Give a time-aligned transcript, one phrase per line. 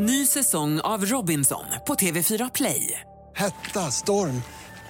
[0.00, 3.00] Ny säsong av Robinson på TV4 Play.
[3.34, 4.42] Hetta, storm,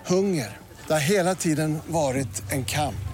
[0.07, 0.57] hunger.
[0.87, 3.09] Det har hela tiden varit en kamp.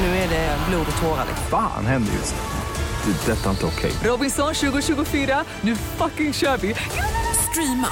[0.00, 1.26] Nu är det blod och tårar.
[1.50, 3.12] Fan händer just nu.
[3.12, 3.32] Det.
[3.32, 3.92] Detta är inte okej.
[4.04, 6.74] Robinson 2024, nu fucking kör vi!
[7.50, 7.88] Streama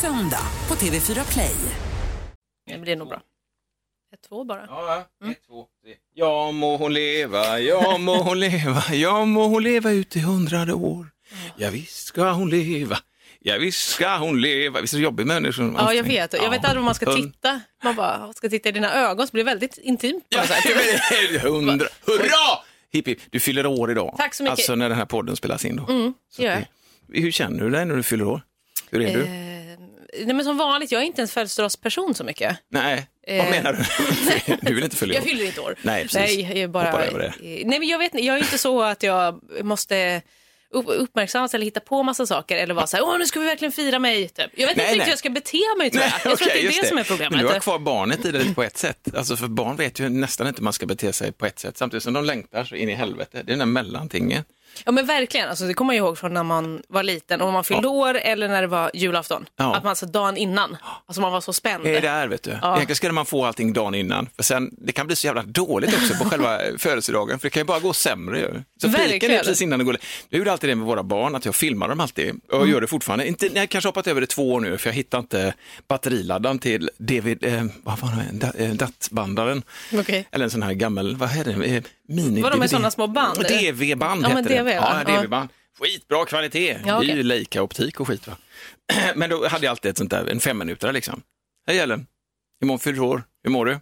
[0.00, 1.56] söndag på TV4 Play.
[2.64, 3.20] Ja, men det är nog bra.
[4.14, 4.66] Ett, två bara.
[4.68, 5.94] Ja, ett, två, tre.
[6.14, 10.72] Ja må hon leva, ja må hon leva, ja må hon leva ut i hundrade
[10.74, 11.13] år.
[11.56, 12.98] Ja visst ska hon leva,
[13.40, 14.80] ja visst ska hon leva.
[14.80, 15.74] Visst är det jobbigt med människor?
[15.78, 16.32] Ja, jag vet.
[16.32, 17.60] Jag vet aldrig om man ska titta.
[17.84, 20.24] Man bara ska titta i dina ögon så blir det väldigt intimt.
[20.28, 20.42] Ja,
[21.42, 22.58] hundra, hurra!
[22.92, 23.18] Hipp, hipp.
[23.30, 24.14] Du fyller år idag.
[24.18, 24.58] Tack så mycket.
[24.58, 25.86] Alltså när den här podden spelas in då.
[25.92, 26.58] Mm, Så jag.
[27.08, 28.40] det- Hur känner du dig när du fyller år?
[28.90, 29.22] Hur är du?
[29.22, 29.26] Eh,
[30.26, 32.56] nej, men som vanligt, jag är inte en födelsedagsperson så mycket.
[32.70, 34.56] Nej, vad eh, menar du?
[34.62, 35.26] du vill inte fylla Jag år?
[35.28, 35.74] fyller inte år.
[35.82, 36.18] Nej, precis.
[36.18, 37.26] Nej, jag är bara, Hoppar över det.
[37.26, 40.22] eh, nej men jag, vet, inte, jag är inte så att jag måste
[40.74, 43.72] uppmärksammas eller hitta på massa saker eller vara så här, åh nu ska vi verkligen
[43.72, 44.28] fira mig.
[44.28, 44.50] Typ.
[44.54, 45.04] Jag vet Nej, inte nej.
[45.04, 46.10] hur jag ska bete mig tror jag.
[46.10, 47.40] Nej, Jag tror att det är just det, som är Men problemet.
[47.40, 49.14] du har kvar barnet i det på ett sätt.
[49.16, 51.78] Alltså för barn vet ju nästan inte hur man ska bete sig på ett sätt
[51.78, 53.28] samtidigt som de längtar så in i helvete.
[53.32, 54.44] Det är den där mellantingen.
[54.84, 57.64] Ja men verkligen, alltså, det kommer jag ihåg från när man var liten och man
[57.64, 59.46] fyllde år eller när det var julafton.
[59.56, 59.74] Ja.
[59.76, 61.84] Att man alltså dagen innan, alltså man var så spänd.
[61.84, 62.50] Det är där vet du.
[62.50, 64.28] Egentligen skulle man få allting dagen innan.
[64.36, 67.60] För sen, det kan bli så jävla dåligt också på själva födelsedagen för det kan
[67.60, 68.62] ju bara gå sämre ju.
[68.82, 69.96] Så fiken är precis innan det går.
[70.28, 72.70] Jag gjorde alltid det med våra barn, att jag filmar dem alltid och Mm.
[72.70, 73.26] gör det fortfarande.
[73.28, 75.54] Inte, jag har kanske hoppat över det två år nu för jag hittar inte
[75.88, 79.62] batteriladdaren till DVD, eh, vad var det, Da- eh, DAT-bandaren.
[79.92, 80.28] Okej.
[80.32, 82.70] Eller en sån här gammal, vad heter det, eh, mini Vadå, med DVD?
[82.70, 83.38] såna små band?
[83.48, 84.80] DV-band Ja, heter DV, det.
[84.80, 85.02] va?
[85.06, 85.20] Ja.
[85.20, 85.48] DV-band.
[85.80, 86.78] Skitbra kvalitet.
[86.86, 87.22] Ja, Det är ju.
[87.22, 88.36] Leica-optik och skit va.
[89.14, 91.22] Men då hade jag alltid ett sånt där, en femminutare liksom.
[91.66, 92.06] Hej Ellen,
[92.62, 93.78] imorgon fyller du år, hur mår du?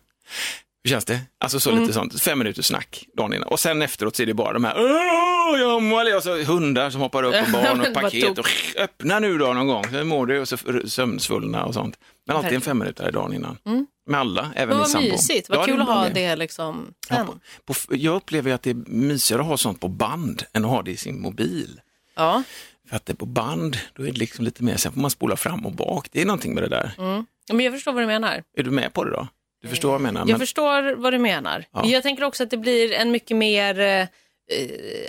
[0.85, 1.21] Hur känns det?
[1.41, 1.83] Alltså så Mm.
[1.83, 3.49] lite sånt, fem minuters snack dagen innan.
[3.49, 6.91] Och sen efteråt så är det bara de här, "Åh, jag mår, och så hundar
[6.91, 8.39] som hoppar upp och barn och vad paket.
[8.39, 8.47] Och,
[8.79, 10.41] öppna nu då någon gång, hur mår du?
[10.41, 11.99] Och så sömnsvullna och sånt.
[12.27, 12.55] Men alltid en.
[12.55, 12.63] Mm.
[12.63, 13.59] femminutare dagen innan.
[14.07, 15.09] Med alla, även min vad sambo.
[15.11, 16.37] mysigt, vad kul att ha det.
[16.37, 17.27] liksom Ja, sen.
[17.27, 17.35] på,
[17.67, 20.83] på, jag upplever att det är mysigare att ha sånt på band än att ha
[20.83, 21.81] det i sin mobil.
[22.17, 22.43] Ja.
[22.89, 25.11] För att det är på band, då är det liksom lite mer, sen får man
[25.11, 26.09] spola fram och bak.
[26.13, 26.95] Det är någonting med det där.
[26.99, 27.27] Mm.
[27.53, 28.43] Men jag förstår vad du menar.
[28.57, 29.29] Är du med på det då?
[29.63, 30.21] Du förstår vad jag menar?
[30.21, 31.65] Jag Men, förstår vad du menar.
[31.73, 31.85] Ja.
[31.87, 34.07] Jag tänker också att det blir en mycket mer, eh, eh,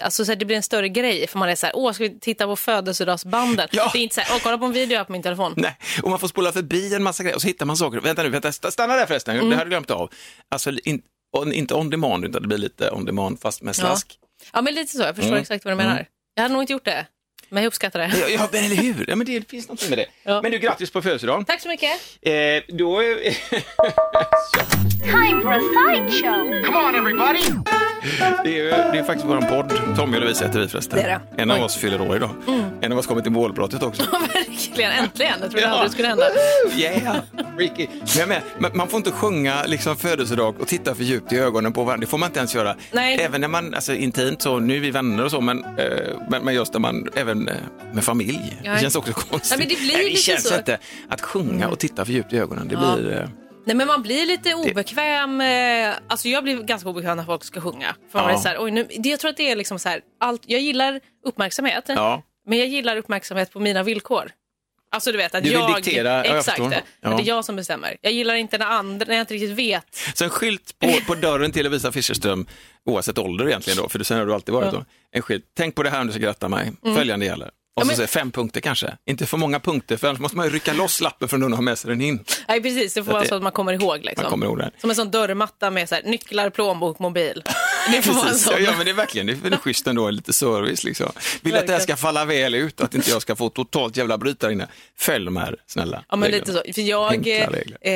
[0.01, 1.27] alltså så här, det blir en större grej.
[1.27, 3.67] För man är så här, åh ska vi titta på födelsedagsbanden?
[3.71, 3.89] Ja.
[3.93, 5.53] Det är inte så här, åh kolla på en video på min telefon.
[5.57, 7.99] nej, och man får spola förbi en massa grejer och så hittar man saker.
[7.99, 9.49] Vänta nu, vänta, st- stanna där förresten, Mm.
[9.49, 10.09] det hade jag glömt av.
[10.51, 11.01] Alltså in,
[11.37, 14.19] on, inte on demand, utan det blir lite on demand fast med slask.
[14.53, 15.41] Ja men lite så, jag förstår Mm.
[15.41, 16.05] exakt vad du menar.
[16.35, 17.05] Jag hade nog inte gjort det,
[17.53, 18.11] men jag uppskattar det.
[18.21, 19.05] Ja, ja men eller hur?
[19.07, 20.05] Ja, men det finns något med det.
[20.23, 20.41] Ja.
[20.41, 21.45] Men du, grattis på födelsedagen.
[21.45, 21.91] Tack så mycket.
[22.21, 22.33] Eh,
[22.77, 23.01] då,
[25.03, 26.63] Time for a sideshow.
[26.65, 27.41] Come on, everybody!
[28.43, 29.73] Det är, ju- det är faktiskt vår podd.
[29.97, 30.97] Tommy och Lovisa heter vi förresten.
[30.99, 31.41] Det är det.
[31.41, 31.59] En av Oj.
[31.59, 31.65] Mm.
[31.65, 32.29] oss fyller år idag.
[32.81, 34.03] En av oss kommer till målbrottet också.
[34.33, 35.33] Verkligen, äntligen.
[35.41, 35.67] Jag trodde Ja.
[35.69, 36.25] aldrig det skulle hända.
[36.77, 37.15] Yeah,
[37.57, 37.87] freaky.
[38.27, 41.83] Men man- man får inte sjunga liksom födelsedag och titta för djupt i ögonen på
[41.83, 42.01] varandra.
[42.05, 42.75] Det får man inte ens göra.
[42.91, 43.17] Nej.
[43.21, 45.97] Även när man, alltså intimt så, nu är vi vänner och så, men, eh,
[46.29, 47.42] men, men just när man, även
[47.93, 48.57] med familj.
[48.63, 48.71] Ja.
[48.73, 49.51] Det känns också konstigt.
[49.51, 50.55] Ja, men det blir Nej, lite känns så.
[50.57, 50.79] inte.
[51.09, 52.95] Att sjunga och titta för djupt i ögonen, det Ja.
[52.95, 53.11] blir...
[53.17, 53.27] Eh,
[53.65, 55.41] Nej men man blir lite obekväm.
[55.41, 57.95] eh, Alltså jag blir ganska obekväm när folk ska sjunga.
[58.11, 58.35] För man Ja.
[58.37, 60.41] är så här, oj, nu, det, jag tror att det är liksom så här, allt,
[60.45, 61.89] jag gillar uppmärksamhet.
[62.47, 64.31] Men jag gillar uppmärksamhet på mina villkor.
[64.93, 65.75] Alltså du vet att Du vill jag...
[65.75, 66.69] diktera, ja, exakt, förstår.
[66.69, 66.81] det.
[67.01, 67.09] Ja.
[67.09, 67.97] det är jag som bestämmer.
[68.01, 69.85] Jag gillar inte när andra, när jag inte riktigt vet.
[70.13, 72.45] Så en skylt på, på dörren till Lovisa Fischerström,
[72.85, 74.79] oavsett ålder egentligen då, för sen har du alltid varit Ja.
[74.79, 74.85] då.
[75.11, 77.49] En skylt, tänk på det här om du ska gratta mig, följande gäller.
[77.75, 80.45] Och Ja, så men- fem punkter kanske, inte för många punkter för annars måste man
[80.45, 82.23] ju rycka loss lappen från den och ha med sig den in.
[82.47, 83.97] Nej precis, det får att vara det- så att man kommer ihåg.
[84.03, 84.23] Liksom.
[84.23, 84.71] Man kommer ihåg det.
[84.77, 87.43] Som en sån dörrmatta med så här, nycklar, plånbok, mobil.
[87.91, 88.53] Det får vara en sån.
[88.53, 91.11] Ja, ja, men det är verkligen det är väl schysst ändå, lite service liksom.
[91.41, 94.17] Vill att det här ska falla väl ut att inte jag ska få totalt jävla
[94.17, 94.67] bryta inne.
[94.97, 96.53] Följ de här snälla Ja, men reglerna.
[96.61, 96.81] lite så.
[96.81, 97.77] För jag, regler.
[97.81, 97.91] eh,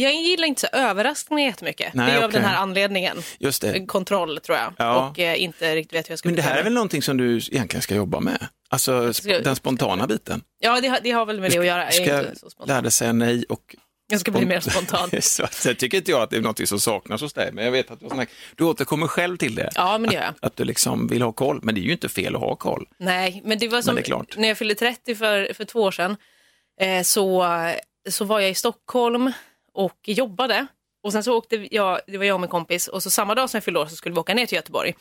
[0.00, 1.94] jag gillar inte så överraskningar jättemycket.
[1.94, 2.40] Nej, det är av okej.
[2.40, 3.16] den här anledningen.
[3.38, 3.86] Just det.
[3.86, 4.72] Kontroll tror jag.
[4.78, 5.08] Ja.
[5.10, 7.16] Och eh, inte riktigt vet hur jag ska Men det här är väl någonting som
[7.16, 8.46] du egentligen ska jobba med?
[8.74, 10.42] Alltså sp- den spontana biten.
[10.58, 11.84] Ja, det har, det har väl med det att göra.
[11.84, 12.68] Jag ska spontan.
[12.68, 13.76] lära dig säga nej och
[14.10, 15.10] Jag ska bli mer spontan.
[15.20, 17.90] sen tycker inte jag att det är något som saknas hos dig, men jag vet
[17.90, 18.28] att du, snack...
[18.56, 19.70] du återkommer själv till det.
[19.74, 20.30] Ja, men det gör jag.
[20.30, 22.56] Att, att du liksom vill ha koll, men det är ju inte fel att ha
[22.56, 22.88] koll.
[22.98, 24.36] Nej, men det var som det är klart.
[24.36, 26.16] när jag fyllde 30 för, för två år sedan.
[26.80, 27.46] Eh, så,
[28.10, 29.32] så var jag i Stockholm
[29.74, 30.66] och jobbade.
[31.02, 33.50] Och sen så åkte jag, det var jag och min kompis, och så samma dag
[33.50, 34.94] som jag fyllde år så skulle vi åka ner till Göteborg.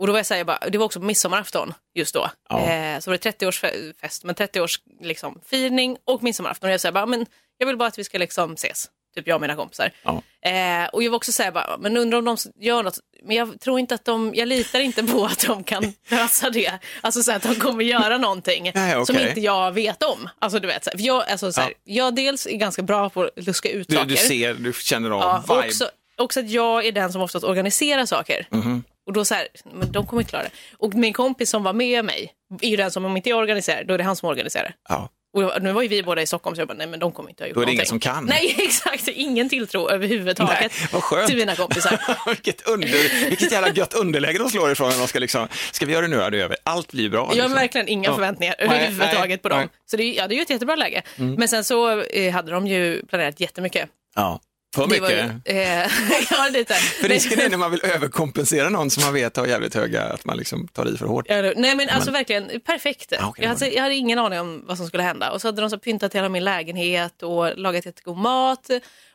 [0.00, 2.30] Och då var jag så här, jag bara, det var också midsommarafton just då.
[2.48, 2.60] Ja.
[2.70, 6.68] Eh, så var det 30-årsfest, men 30-års liksom, firning och midsommarafton.
[6.68, 7.26] Och jag sa bara, men
[7.58, 8.88] jag vill bara att vi ska liksom ses.
[9.14, 9.90] typ jag och mina kompisar.
[10.02, 10.22] Ja.
[10.50, 13.60] Eh, och jag var också såhär, bara, men undrar om de gör något, men jag
[13.60, 16.72] tror inte att de, jag litar inte på att de kan lösa det.
[17.00, 19.28] Alltså så att de kommer göra någonting Nej, som okej.
[19.28, 20.28] inte jag vet om.
[20.38, 23.22] Alltså du vet, så för jag, alltså, så här, jag dels är ganska bra på
[23.22, 24.08] att luska ut Du, saker.
[24.08, 25.66] du ser, du känner av Ja, vibe.
[25.68, 28.46] också, också att jag är den som oftast organiserar saker.
[28.50, 28.84] Mhm.
[29.10, 30.50] Och då så här, men de kommer inte klara det.
[30.78, 33.84] Och min kompis som var med mig är ju den som, om inte jag organiserar,
[33.84, 34.74] då är det han som organiserar.
[34.88, 35.08] Ja.
[35.32, 37.30] Och nu var ju vi båda i Stockholm så jag bara, nej men de kommer
[37.30, 38.00] inte ha gjort Då är det ingen någonting.
[38.02, 38.24] som kan.
[38.24, 41.26] Nej exakt, ingen tilltro överhuvudtaget Nej, vad skönt.
[41.28, 42.00] till mina kompisar.
[42.26, 45.92] vilket, under, vilket jävla gött underläge de slår ifrån när de ska liksom, ska vi
[45.92, 46.16] göra det nu?
[46.16, 46.54] Ja, det vi.
[46.64, 47.18] Allt blir bra.
[47.20, 47.52] Jag har liksom.
[47.52, 48.14] verkligen inga Ja.
[48.14, 49.58] förväntningar Nej, överhuvudtaget nej, på dem.
[49.58, 49.70] Mm.
[49.90, 51.02] Så det, är- ja, det är ju ett jättebra läge.
[51.16, 53.88] Men sen så eh, hade de ju planerat jättemycket.
[54.14, 54.40] Ja.
[54.74, 55.10] För mycket.
[55.10, 55.90] ju, eh,
[56.30, 56.74] ja, lite.
[56.74, 60.24] För risken är när man vill överkompensera någon som man vet har jävligt höga, att
[60.24, 61.26] man liksom tar i för hårt.
[61.28, 63.06] Ja, Nej men alltså verkligen perfekt.
[63.10, 65.30] Ja, okej, jag, hade, jag hade ingen aning om vad som skulle hända.
[65.30, 68.70] Och så hade de så pyntat hela min lägenhet och lagat jättegod mat.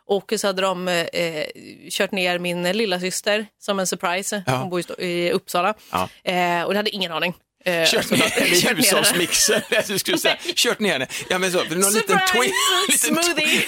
[0.08, 1.04] Och så hade de eh,
[1.90, 4.44] kört ner min lilla syster som en surprise.
[4.46, 4.56] Ja.
[4.58, 5.74] Hon bor i, Uppsala.
[5.92, 6.10] Ja.
[6.32, 7.34] Eh, och det hade ingen aning.
[7.66, 8.76] Eh, Kört ner henne.
[8.76, 9.62] hushållsmixen.
[9.88, 11.08] Du skulle säga, kört ner henne.
[11.30, 12.54] Ja men så, någon liten Surprise!
[12.88, 13.04] twist.
[13.10, 13.66] liten Smoothie!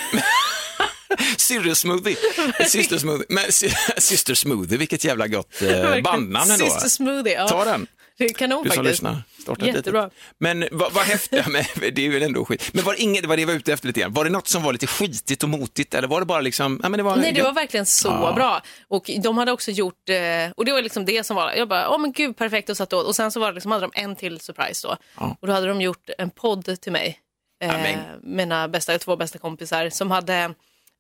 [1.38, 2.18] Syrresmoothie.
[2.68, 3.26] Syster smoothie.
[3.30, 6.66] Men sy- syster smoothie, vilket jävla gott eh, bandnamn ändå.
[6.66, 7.34] Syster smoothie.
[7.34, 7.48] Ja.
[7.48, 7.88] Ta den.
[8.18, 8.92] Det är kanon Du som faktiskt.
[8.92, 10.10] lyssnar, starta Jättebra.
[10.40, 11.64] Men vad, vad häftigt, men
[11.94, 12.70] det är väl ändå skit.
[12.74, 14.14] Men var det inget, det var det jag var ute efter lite grann.
[14.14, 16.90] Var det något som var lite skitigt och motigt eller var det bara liksom, ja
[16.90, 17.16] men det var...
[17.16, 18.34] Nej, det var verkligen så Ja.
[18.36, 18.62] bra.
[18.88, 21.90] Och de hade också gjort, eh, och det var liksom det som var, jag bara,
[21.90, 23.06] åh men gud perfekt och satt åt.
[23.06, 24.98] Och sen så var det liksom, hade de en till surprise då.
[25.18, 25.38] Ja.
[25.42, 27.20] Och då hade de gjort en podd till mig.
[27.64, 30.54] Eh, mina bästa, två bästa kompisar som hade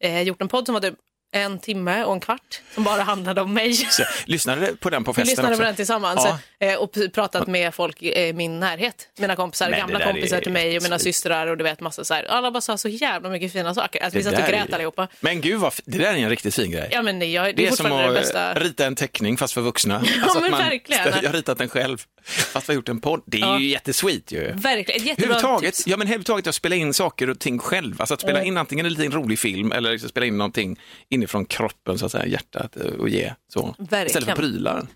[0.03, 0.93] eh, gjort en podd som hade
[1.31, 3.73] en timme och en kvart som bara handlade om mig.
[3.73, 5.59] Så, lyssnade på den på Vi festen lyssnade också?
[5.59, 6.21] på den tillsammans
[6.59, 6.67] Ja.
[6.67, 9.09] eh, och pratat med folk i min närhet.
[9.19, 12.03] Mina kompisar, Men gamla kompisar är till mig och mina systrar och du vet massa
[12.03, 12.23] så här.
[12.23, 14.03] Alla bara sa så jävla mycket fina saker.
[14.03, 15.07] Alltså, vi satt och grät är- allihopa.
[15.19, 16.89] Men gud, vad, det där är en riktigt fin grej.
[16.91, 18.51] Ja, men jag, det, Det är som fortfarande det att bästa.
[18.51, 19.95] eh, rita en teckning fast för vuxna.
[19.95, 21.05] Alltså men att man, verkligen.
[21.21, 23.21] Jag har ritat den själv fast vi har gjort en podd.
[23.25, 23.59] Det är Ja.
[23.59, 24.39] ju jättesweet ju.
[24.55, 25.87] Verkligen, ett jättebra Överhuvudtaget, tips.
[25.87, 27.95] ja men överhuvudtaget att spela in saker och ting själv.
[28.01, 30.79] Alltså att spela in antingen en liten rolig film eller liksom spela in någonting
[31.09, 33.75] inifrån kroppen, så att säga, hjärtat eh, och ge så.
[33.79, 34.05] Verkligen.
[34.07, 34.87] Istället för prylar.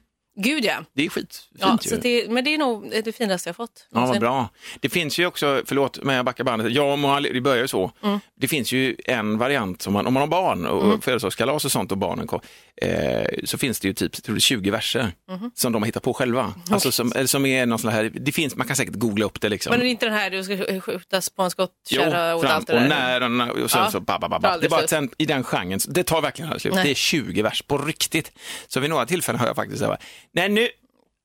[0.43, 0.83] Gud ja.
[0.93, 1.89] Det är skitfint ja ju.
[1.89, 3.88] så det, men det är nog det finaste jag fått.
[3.93, 4.49] Ja, vad bra.
[4.79, 7.91] Det finns ju också, förlåt men jag backar bandet, ja, man, det börjar ju så.
[8.03, 8.19] Mm.
[8.35, 11.01] Det finns ju en variant, som man, om man har barn och mm.
[11.01, 12.39] födelsedagskalas och sånt och barnen kom,
[12.81, 15.51] eh, så finns det ju typ tror det är 20 verser Mhm.
[15.55, 16.53] som de har hittat på själva.
[16.71, 19.49] Alltså som, som är någon sån här, det finns, man kan säkert googla upp det
[19.49, 19.69] liksom.
[19.71, 22.73] Men är det inte den här du ska skjutas på en skottkärra och allt det
[22.73, 22.89] och där?
[22.89, 23.91] när den, och sen Ja.
[23.91, 24.57] så ba, ba, ba, ba.
[24.57, 26.73] Det är bara att sen, i den genren, det tar verkligen aldrig slut.
[26.73, 26.83] Nej.
[26.83, 28.31] Det är 20 vers på riktigt.
[28.67, 29.97] Så vid några tillfällen har jag faktiskt så här,
[30.33, 30.69] nej nu,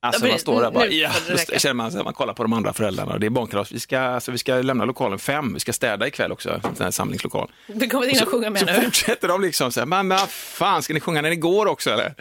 [0.07, 2.73] Alltså man står där bara, Nu ja, då känner man man kollar på de andra
[2.73, 5.73] föräldrarna och det är barnkalas, vi ska, alltså, vi ska lämna lokalen fem, vi ska
[5.73, 7.51] städa ikväll också, en sån här samlingslokal.
[7.67, 8.73] Det kommer in och sjunga med så nu.
[8.73, 11.91] fortsätter de liksom så här, men vad fan, ska ni sjunga när det går också
[11.91, 12.15] eller?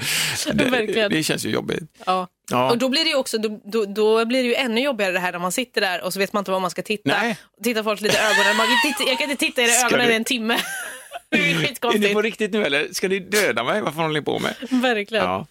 [0.53, 1.83] Det, det känns ju jobbigt.
[2.05, 2.27] Ja.
[2.51, 2.71] Ja.
[2.71, 5.19] Och då blir det ju också, då, då, då blir det ju ännu jobbigare det
[5.19, 7.21] här när man sitter där och så vet man inte var man ska titta.
[7.21, 7.37] Nej.
[7.63, 10.23] Tittar folk lite i ögonen, man, titta, jag kan inte titta i ögonen i en
[10.23, 10.57] timme.
[11.29, 12.93] det är Är ni på riktigt nu eller?
[12.93, 13.81] Ska ni döda mig?
[13.81, 14.55] Vad håller ni på med?
[14.69, 15.25] Verkligen.
[15.25, 15.45] Ja.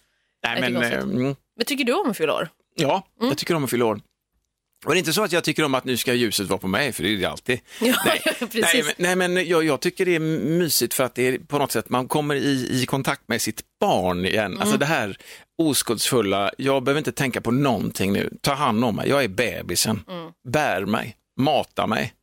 [0.51, 0.97] Nej, men, konstigt.
[0.97, 1.35] eh, mm.
[1.57, 2.49] Men tycker du om att fylla år?
[2.75, 4.01] Ja, jag tycker om att fylla år.
[4.85, 6.67] Och det är inte så att jag tycker om att nu ska ljuset vara på
[6.67, 7.59] mig, för det är det alltid.
[7.81, 8.63] Ja, nej, precis.
[8.63, 11.57] nej, men, nej, men jag, jag tycker det är mysigt för att det är på
[11.57, 14.45] något sätt, man kommer i, i kontakt med sitt barn igen.
[14.45, 14.61] Mm.
[14.61, 15.17] Alltså det här
[15.61, 18.29] oskuldsfulla, jag behöver inte tänka på någonting nu.
[18.41, 20.03] Ta hand om mig, jag är bebisen.
[20.09, 20.31] Mm.
[20.47, 22.13] Bär mig, mata mig,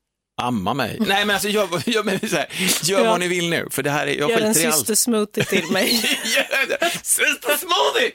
[0.43, 0.97] amma mig.
[1.01, 2.47] Nej men alltså gör, gör, men, så här,
[2.83, 3.11] gör Ja.
[3.11, 4.77] vad ni vill nu, för det här är, jag Gör en skiter i allt.
[4.77, 5.89] systersmoothie till mig.
[7.03, 8.13] Syster smoothie!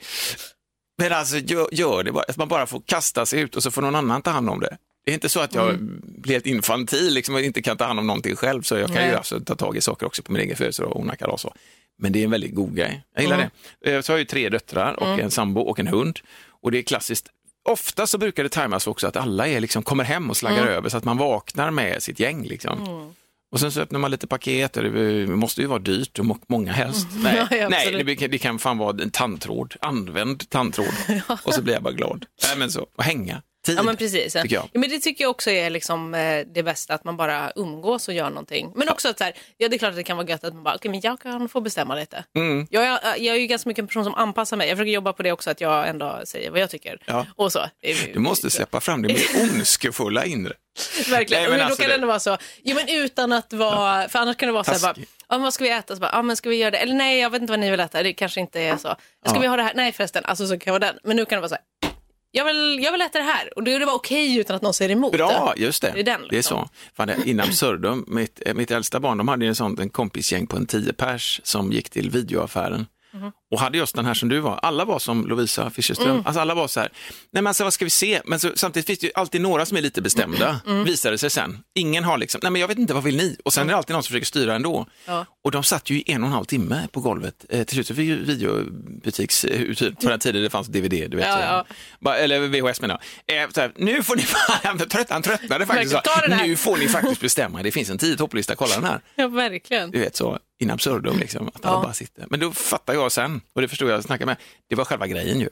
[0.98, 3.70] Men alltså gör, gör det bara, att man bara får kasta sig ut och så
[3.70, 4.76] får någon annan ta hand om det.
[5.04, 6.00] Det är inte så att jag Mm.
[6.02, 8.94] blir helt infantil liksom, och inte kan ta hand om någonting själv, så jag kan
[8.96, 9.08] Nej.
[9.10, 11.32] ju alltså ta tag i saker också på min egen födelsedag och ordna kalas.
[11.34, 11.54] och så.
[12.02, 13.02] Men det är en väldigt god grej.
[13.14, 13.50] Jag gillar Mm.
[13.84, 13.94] det.
[13.94, 16.18] Eh, Så har jag ju tre döttrar och en sambo och en hund.
[16.62, 17.26] Och det är klassiskt.
[17.68, 20.74] Ofta så brukar det tajmas också att alla är liksom, kommer hem och slaggar Mm.
[20.74, 22.44] över så att man vaknar med sitt gäng.
[22.46, 23.12] Liksom.
[23.52, 26.38] Och sen så öppnar man lite paket, och det måste ju vara dyrt och må-
[26.48, 27.06] många helst.
[27.22, 30.94] Nej, Ja, ja, nej det, kan- det kan fan vara en tandtråd, använd tandtråd.
[31.44, 32.24] Och så blir jag bara glad.
[32.46, 34.34] Nej men så, och hänga, tid, Ja men precis.
[34.34, 34.52] jag.
[34.52, 38.08] Ja, men det tycker jag också är liksom, eh, det bästa, att man bara umgås
[38.08, 38.72] och gör någonting.
[38.74, 40.54] Men också att så här, ja det är klart att det kan vara gött att
[40.54, 42.24] man bara, okej men jag kan få bestämma lite.
[42.36, 42.66] Mm.
[42.70, 44.68] Jag, är, jag är ju ganska mycket en person som anpassar mig.
[44.68, 46.98] Jag försöker jobba på det också, att jag ändå säger vad jag tycker.
[47.04, 47.26] Ja.
[47.36, 47.58] Och så.
[47.82, 50.52] Är- Du måste släppa fram det mer ondskefulla inre.
[51.10, 51.42] Verkligen.
[51.42, 54.08] Nej, men men alltså då kan det- ändå vara så, jo men utan att vara,
[54.08, 55.08] för annars kan det vara så här bara, Taskig.
[55.28, 55.94] ja, men vad ska vi äta?
[55.94, 56.78] Så bara, ja men ska vi göra det?
[56.78, 58.88] Eller nej, jag vet inte vad ni vill äta, det kanske inte är så.
[58.88, 58.96] Ska
[59.34, 59.38] Ja.
[59.40, 59.72] vi ha det här?
[59.74, 60.98] Nej förresten, alltså så kan det vara den.
[61.04, 61.87] Men nu kan det vara så här,
[62.30, 63.52] jag vill, jag vill äta det här.
[63.56, 65.12] Och det var okej utan att någon säger emot.
[65.12, 65.62] Bra, det.
[65.62, 65.90] just det.
[65.94, 66.58] Det är den, Det är liksom.
[66.64, 66.70] så.
[66.94, 70.56] Fan, in absurdum, mitt, eh, mitt äldsta barn, de hade en sån en kompisgäng på
[70.56, 72.86] en tio pers som gick till videoaffären.
[73.12, 73.32] Mhm.
[73.50, 76.22] Och hade just den här som du var, alla var som Lovisa Fischerström, Mm.
[76.26, 76.88] alltså alla var så här,
[77.30, 79.66] nej men alltså vad ska vi se, men så, samtidigt finns det ju alltid några
[79.66, 80.84] som är lite bestämda, Mm.
[80.84, 81.58] visade det sig sen.
[81.74, 83.36] Ingen har liksom, nej men jag vet inte, vad vill ni?
[83.44, 84.86] Och sen är det alltid någon som försöker styra ändå.
[85.06, 85.26] Ja.
[85.44, 87.86] Och de satt ju i en och en halv timme på golvet, eh, till slut
[87.88, 91.26] fick ju videobutiksuthyrd, på den tiden det fanns DVD, du vet.
[91.26, 91.64] Ja,
[92.04, 92.14] ja.
[92.14, 93.42] Eller VHS menar jag.
[93.42, 94.24] Eh, här, nu får ni,
[94.62, 96.00] han trött- han tröttnade faktiskt, så,
[96.46, 99.00] nu får ni faktiskt bestämma, det finns en tio topplista, kolla den här.
[99.14, 99.90] Ja, verkligen.
[99.90, 102.24] Du vet så, in absurdum liksom, att alla bara sitter.
[102.30, 104.36] Men då fattar jag sen, och det förstod jag, snacka med,
[104.68, 105.48] det var själva grejen ju.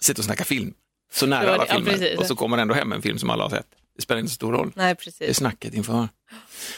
[0.00, 0.74] Sitta och snacka film,
[1.12, 1.38] så Mm.
[1.40, 2.18] Det nära alla det, ja, filmer, precis.
[2.18, 3.66] och så kommer ändå hem en film som alla har sett.
[3.96, 4.72] Det spelar inte så stor roll.
[4.76, 5.36] Nej, Det är precis.
[5.36, 6.08] snacket inför.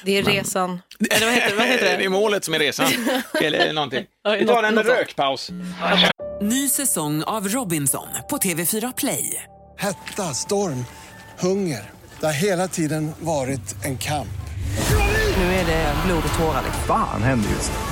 [0.05, 0.81] Det är resan.
[1.11, 1.57] Eller vad heter det?
[1.57, 2.09] Vad heter det är det?
[2.09, 2.87] målet som är resan.
[3.43, 4.05] Eller någonting.
[4.25, 5.51] Ja, Vi tar en rökpaus.
[6.41, 9.45] Ny säsong av Robinson på TV4 Play.
[9.79, 10.85] Hetta, storm,
[11.39, 11.91] hunger.
[12.21, 14.29] Det har hela tiden varit en kamp.
[15.37, 16.63] Nu är det blod och tårar.
[16.65, 16.83] liksom.
[16.87, 17.92] Fan händer just nu.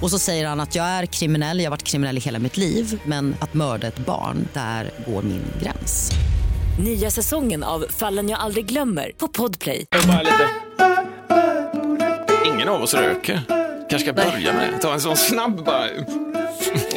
[0.00, 2.56] Och så säger han att jag är kriminell, jag har varit kriminell i hela mitt
[2.56, 6.10] liv men att mörda ett barn, där går min gräns.
[6.84, 9.86] Nya säsongen av Fallen jag aldrig glömmer på Podplay.
[12.46, 13.40] Ingen av oss röker.
[13.90, 14.78] Kanske ska börja med det.
[14.78, 15.88] Ta en sån snabb bara.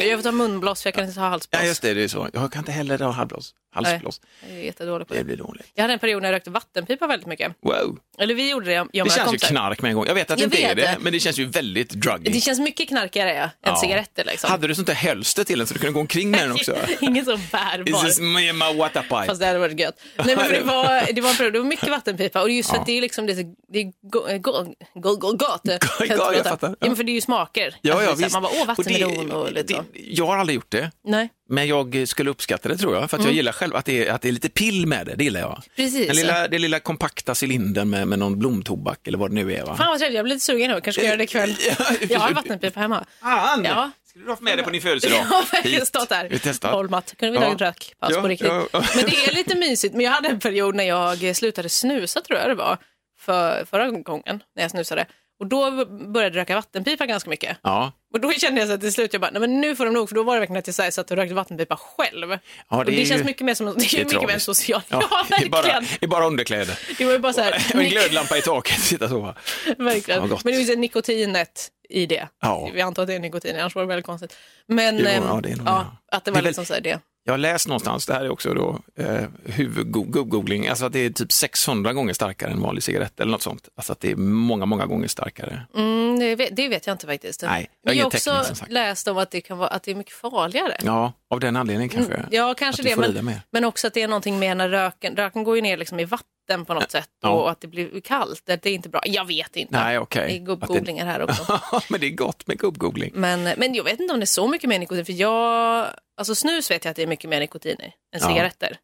[0.08, 1.60] Jag får ta munblås för jag kan inte ha halsblås.
[1.62, 2.28] Ja, just det, det är så.
[2.32, 3.54] Jag kan inte heller ha halsblås.
[3.74, 4.20] halsblås.
[4.48, 5.24] Jag är jättedålig på Det det.
[5.24, 5.66] blir dåligt.
[5.74, 7.52] Jag hade en period när jag rökte vattenpipa väldigt mycket.
[7.62, 7.98] Wow.
[8.18, 10.06] Eller vi gjorde det, jag Det känns ju knark med en gång.
[10.06, 10.96] Jag vet att det Jag inte är det, det.
[11.00, 12.30] men det känns ju väldigt druggy.
[12.32, 13.76] Det känns mycket knarkigare ja, än Ja.
[13.76, 14.50] cigaretter liksom.
[14.50, 16.76] Hade du sånt där hölster till den så du kunde gå omkring med den också?
[17.00, 18.04] Ingen som Is bärbar.
[18.04, 19.24] this my, my water pipe?
[19.26, 20.00] Fast det hade varit gött.
[20.24, 22.76] Nej, men det, var, det var en period, det var mycket vattenpipa och just för
[22.76, 25.62] att det är liksom det, är det är go, go, go, go, gott.
[25.64, 26.68] Go- go, jag fattar.
[26.80, 27.74] Ja, men för det är ju smaker.
[27.82, 28.32] Ja, Alltså, ja, det är så här, visst.
[28.32, 32.08] Man bara, åh, vattenmelon och lite det, Jag har aldrig gjort det, Nej, men jag
[32.08, 33.10] skulle uppskatta det tror jag.
[33.10, 35.14] För att jag gillar själv att det, är, att det är lite pill med det,
[35.14, 35.50] det gillar jag.
[35.50, 35.62] Mm.
[35.76, 36.06] precis.
[36.06, 39.64] Den lilla, den lilla kompakta cylindern med, med någon blomtobak eller vad det nu är.
[39.64, 39.76] Va?
[39.76, 40.80] Fan vad trevligt, jag blir lite sugen nu.
[40.80, 41.56] Kanske ska göra det ikväll.
[42.08, 43.04] Jag har en vattenpipa hemma.
[43.22, 43.64] Fan!
[43.64, 43.90] Ja.
[44.08, 45.16] Skulle du ha med det på din födelsedag?
[45.24, 46.28] Har verkligen stått där.
[46.28, 46.72] Vi testar.
[46.72, 47.14] Håll matt.
[47.18, 47.46] Kunde vi Ja.
[47.46, 48.48] ta en rökpaus Ja, på riktigt.
[48.48, 48.82] ja, ja.
[48.96, 49.94] Men det är lite mysigt.
[49.94, 52.78] Men jag hade en period när jag slutade snusa tror jag det var.
[53.20, 55.06] För, förra gången när jag snusade.
[55.40, 57.56] Och då började jag röka vattenpipa ganska mycket.
[57.62, 59.84] Ja, Och då kände jag så att till slut, jag bara, nej men nu får
[59.84, 62.38] de nog, för då var det verkligen att jag så satt och rökte vattenpipa själv.
[62.70, 64.46] Ja, det det känns ju- mycket mer som, det är, det är mycket mer tragiskt.
[64.46, 64.86] socialt.
[64.88, 65.26] Ja, ja.
[65.38, 65.84] det, är bara, verkligen.
[66.00, 66.78] det är bara underkläder.
[66.98, 69.20] Det var ju bara så här, Och en glödlampa i taket, sitta så.
[69.78, 70.28] verkligen.
[70.28, 72.28] Men det finns nikotinet i det.
[72.40, 72.70] Ja.
[72.74, 74.36] Vi antar att det är nikotin, annars var det väldigt konstigt.
[74.66, 76.16] Men Jo, ehm, ja, det är nog ja, det.
[76.16, 76.98] att det Det var väl- liksom så här det.
[77.30, 81.10] Jag har läst någonstans, det här är också då eh, huvudgoogling, alltså att det är
[81.10, 83.68] typ 600 gånger starkare än vanlig cigarett eller något sånt.
[83.76, 85.62] Alltså att det är många, många gånger starkare.
[85.76, 87.42] Mm, det, vet, det vet jag inte faktiskt.
[87.42, 88.70] Nej, jag Men jag har också sagt.
[88.72, 90.76] läst om att det, kan vara, att det är mycket farligare.
[90.82, 92.14] Ja, av den anledningen kanske.
[92.14, 92.96] Mm, Ja, kanske det.
[92.96, 96.00] Men, men också att det är någonting med när röken, röken går ju ner liksom
[96.00, 96.26] i vatten
[96.58, 97.28] på något sätt Ja.
[97.30, 98.42] och att det blir kallt.
[98.46, 99.00] Det är inte bra.
[99.04, 99.78] Jag vet inte.
[99.80, 100.26] Nej, okej.
[100.28, 101.60] Det är gubbgooglingar här också.
[101.88, 103.10] men det är gott med gubbgoogling.
[103.14, 105.04] Men, men jag vet inte om det är så mycket mer nikotin.
[105.04, 107.90] För jag, alltså snus vet jag att det är mycket mer nikotin i än
[108.22, 108.28] Ja.
[108.28, 108.76] cigaretter.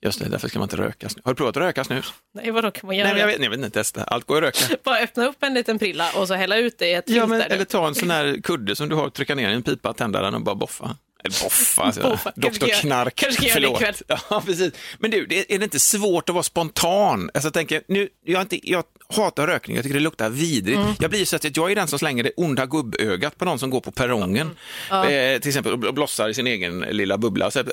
[0.00, 1.24] Just det, därför ska man inte röka snus.
[1.24, 2.14] Har du provat att röka snus?
[2.34, 3.08] Nej, vadå kan man göra?
[3.12, 4.04] Nej, jag vet, jag vet inte, testa.
[4.04, 4.76] Allt går att röka.
[4.84, 7.26] Bara öppna upp en liten prilla och så hälla ut det i ett Ja, filter.
[7.28, 9.92] men, eller ta en sån här kudde som du har, trycka ner i en pipa,
[9.92, 10.96] tända den och bara boffa.
[11.24, 12.02] Eller boffa, alltså.
[12.02, 12.32] Boffa.
[12.36, 13.14] Doktor jag- Knark.
[13.14, 14.18] kanske jag göra det.
[14.30, 14.72] Ja, precis.
[14.98, 17.30] Men du, det- är det inte svårt att vara spontan?
[17.34, 20.78] Alltså, jag, tänker, nu, jag, inte, jag hatar rökning, jag tycker det luktar vidrigt.
[20.78, 20.92] Mm.
[21.00, 23.70] Jag blir så att jag är den som slänger det onda gubbögat på någon som
[23.70, 24.50] går på perrongen.
[24.90, 27.50] Eh, till exempel och blossar i sin egen lilla bubbla.
[27.50, 27.64] Så,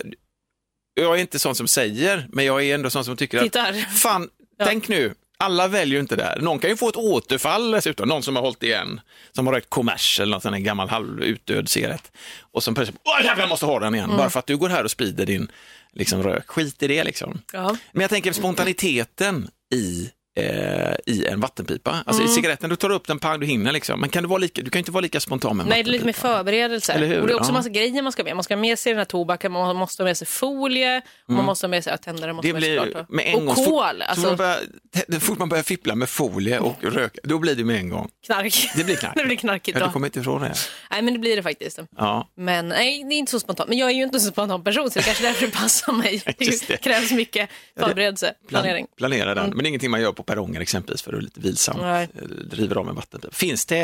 [0.93, 3.69] jag är inte sån som säger, men jag är ändå sån som tycker Tittar.
[3.69, 4.29] att, fan,
[4.63, 6.39] tänk nu, alla väljer ju inte det här.
[6.39, 9.01] Någon kan ju få ett återfall dessutom, någon som har hållit igen,
[9.31, 12.11] som har rökt kommers eller någon sån här gammal halvutdöd cigarett.
[12.51, 14.69] Och som plötsligt, åh jävlar, jag måste ha den igen, bara för att du går
[14.69, 15.51] här och sprider din
[15.93, 16.47] liksom, rök.
[16.47, 17.41] Skit i det liksom.
[17.53, 17.77] Ja.
[17.91, 22.03] Men jag tänker spontaniteten i eh, i en vattenpipa.
[22.05, 23.99] Alltså i cigaretten, du tar upp den, pang, du hinner liksom.
[24.01, 25.89] Men kan du vara lika, du kan inte vara lika spontan med en Nej, det
[25.89, 26.93] är lite mer förberedelse.
[26.93, 27.53] Och det är också Ja.
[27.53, 28.35] massa grejer man ska med.
[28.35, 31.33] Man ska ha med sig den här tobaken, man måste ha med sig folie, och
[31.33, 32.33] man måste ha med sig ja, tändare.
[32.33, 32.61] Måste Mm.
[32.61, 34.57] Det blir med en och gång, kol, så alltså man börjar,
[35.07, 38.09] det- fort man börjar fippla med folie och rök, då blir det med en gång.
[38.25, 38.69] knark.
[38.75, 39.13] Det blir knark.
[39.17, 40.53] det blir knarkigt Ja, du kommer inte ifrån det.
[40.91, 41.79] Nej, men det blir det faktiskt.
[41.97, 42.29] Ja.
[42.37, 43.69] Men nej, det är inte så spontant.
[43.69, 45.51] Men jag är ju inte en så spontan person, så det kanske är därför det
[45.51, 46.21] passar mig.
[46.37, 46.67] Det.
[46.67, 47.49] Det krävs mycket
[47.79, 48.85] förberedelse, planering.
[48.85, 51.39] Plan, planera den, men det är ingenting man gör på perronger exempelvis för att lite
[51.39, 52.07] vilsamt Nej.
[52.15, 53.33] eh, driver av en vattenpipa.
[53.33, 53.81] Finns det,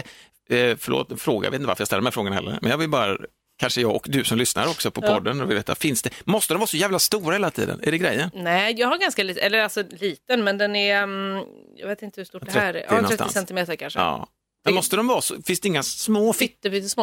[0.49, 2.77] eh, förlåt, fråga, jag vet inte varför jag ställer de här frågorna heller, men jag
[2.77, 3.17] vill bara,
[3.59, 6.53] kanske jag och du som lyssnar också på podden och vill veta, finns det, måste
[6.53, 7.79] de vara så jävla stora hela tiden?
[7.83, 8.29] Är det grejen?
[8.33, 11.43] Nej, jag har ganska liten, eller alltså liten, men den är, mm,
[11.75, 12.73] jag vet inte hur stort det här är.
[12.73, 13.33] 30 Ja, 30 någonstans.
[13.33, 13.99] centimeter kanske.
[13.99, 14.27] Ja.
[14.65, 16.43] Men måste de vara så, finns det inga små så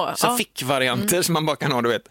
[0.03, 0.39] Ja, Mm.
[0.39, 2.09] fickvarianter som man bara kan ha, du vet,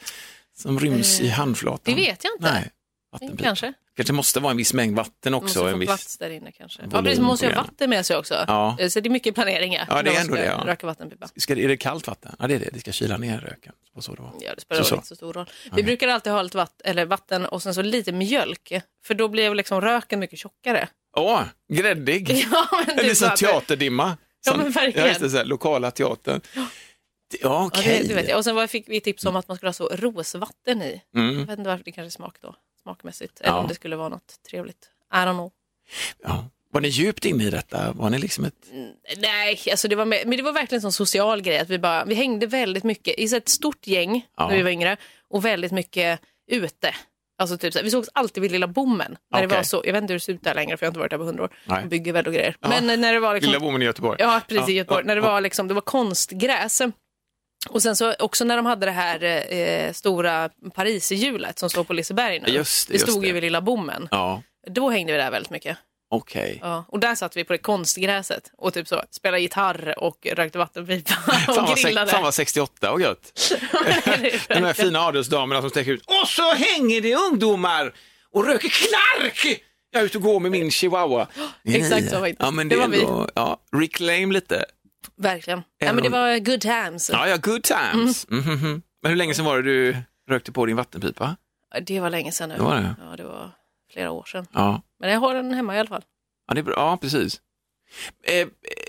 [0.57, 1.96] som ryms i handflatan?
[1.96, 2.51] det vet jag inte.
[2.53, 2.72] Nej,
[3.12, 3.43] vattenpipa.
[3.43, 3.74] Kanske.
[3.98, 5.70] Kanske måste vara en viss mängd vatten Man måste också.
[5.70, 5.88] få En viss...
[5.88, 6.82] plats där inne kanske.
[6.92, 8.34] Ja, precis, man måste ju ha vatten med sig också.
[8.48, 8.77] Ja.
[8.89, 10.63] Så det är mycket planering ja, Ja, det är ändå det, ja.
[10.66, 11.27] Röka vattenpipa.
[11.36, 12.36] Ska, är det kallt vatten?
[12.39, 12.70] Ja, det är det.
[12.74, 13.74] Det ska kyla ner röken.
[13.96, 14.32] Och så var.
[14.39, 15.50] Ja, det spelar Så, inte så stor roll.
[15.72, 18.74] Vi brukar alltid ha lite vatten, eller vatten och sen så lite mjölk.
[19.06, 20.89] För då blir liksom röken mycket tjockare.
[21.18, 21.42] Åh,
[21.74, 22.30] gräddig!
[22.51, 24.18] Ja, men Det är som teaterdimma.
[24.46, 25.08] Ja, men verkligen.
[25.08, 26.42] Ja, det, så här, lokala teatern.
[26.56, 26.66] Ja,
[27.42, 28.13] Ja, okej.
[28.13, 28.38] vet jag.
[28.38, 31.01] Och sen fick vi tips om att man skulle ha så rosvatten i.
[31.16, 31.39] Mm.
[31.39, 32.56] Jag vet inte varför, det kanske smak då,
[32.88, 33.39] smakmässigt.
[33.41, 33.60] Eller Ja.
[33.60, 34.89] om det skulle vara något trevligt.
[35.13, 35.51] I don't know.
[36.24, 36.46] Ja.
[36.72, 37.91] Var ni djupt inne i detta?
[37.91, 38.67] Var ni liksom ett...
[39.17, 41.60] Nej, alltså det var, med, men det var verkligen en social grej.
[41.60, 44.48] Att vi, bara, vi hängde väldigt mycket i ett stort gäng Ja.
[44.48, 44.98] när vi var yngre
[45.29, 46.20] och väldigt mycket
[46.51, 46.96] ute.
[47.39, 49.17] Alltså typ så här, vi sågs alltid vid Lilla Bommen.
[49.32, 49.58] När det Okej.
[49.58, 51.00] var så, jag vet inte hur det ser ut där längre för jag har inte
[51.00, 51.50] varit där på hundra år.
[51.65, 51.86] Nej.
[51.86, 52.56] Bygger väl och grejer.
[52.60, 52.67] Ja.
[52.70, 54.17] Men när det var liksom, Lilla bommen i Göteborg?
[54.20, 55.03] Ja, precis i Ja, Göteborg.
[55.03, 55.32] ja, när det ja.
[55.32, 56.82] var, liksom, det var konstgräs.
[57.69, 61.93] Och sen så också när de hade det här eh, stora Pariserhjulet som står på
[61.93, 62.47] Liseberg nu.
[62.53, 63.27] Just det, det just stod det.
[63.27, 64.07] ju vid Lilla Bommen.
[64.12, 65.77] Ja, Då hängde vi där väldigt mycket.
[66.12, 66.59] okej.
[66.62, 66.86] Ja.
[66.88, 71.13] Och där satt vi på det konstgräset och typ så spelade gitarr och rökte vattenpipa
[71.45, 72.12] Fan, och vad sex- grillade.
[72.12, 73.51] fan vad 68 och gött.
[74.47, 76.03] De här fina adelsdamerna som sträcker ut.
[76.21, 77.93] Och så hänger det ungdomar
[78.33, 79.63] och röker knark!
[79.91, 81.27] Jag är ute och går med min chihuahua.
[81.65, 82.38] Exakt så faktiskt.
[82.41, 83.00] Ja, men Det det, var vi.
[83.01, 84.65] ändå, ja, reclaim lite.
[85.17, 85.62] Verkligen.
[85.77, 87.09] Ja, men det var good times.
[87.09, 88.27] Ja, ja, good times.
[88.29, 88.81] Mhm, mhm.
[89.01, 89.97] Men hur länge sedan var det du
[90.29, 91.36] rökte på din vattenpipa?
[91.81, 92.55] Det var länge sedan nu.
[92.55, 92.95] Det var det?
[93.09, 93.51] Ja, det var
[93.93, 94.47] flera år sedan.
[94.53, 96.03] Ja, Men jag har den hemma i alla fall.
[96.47, 96.74] ja, det är bra.
[96.77, 97.41] ja precis.
[98.24, 98.36] Eh,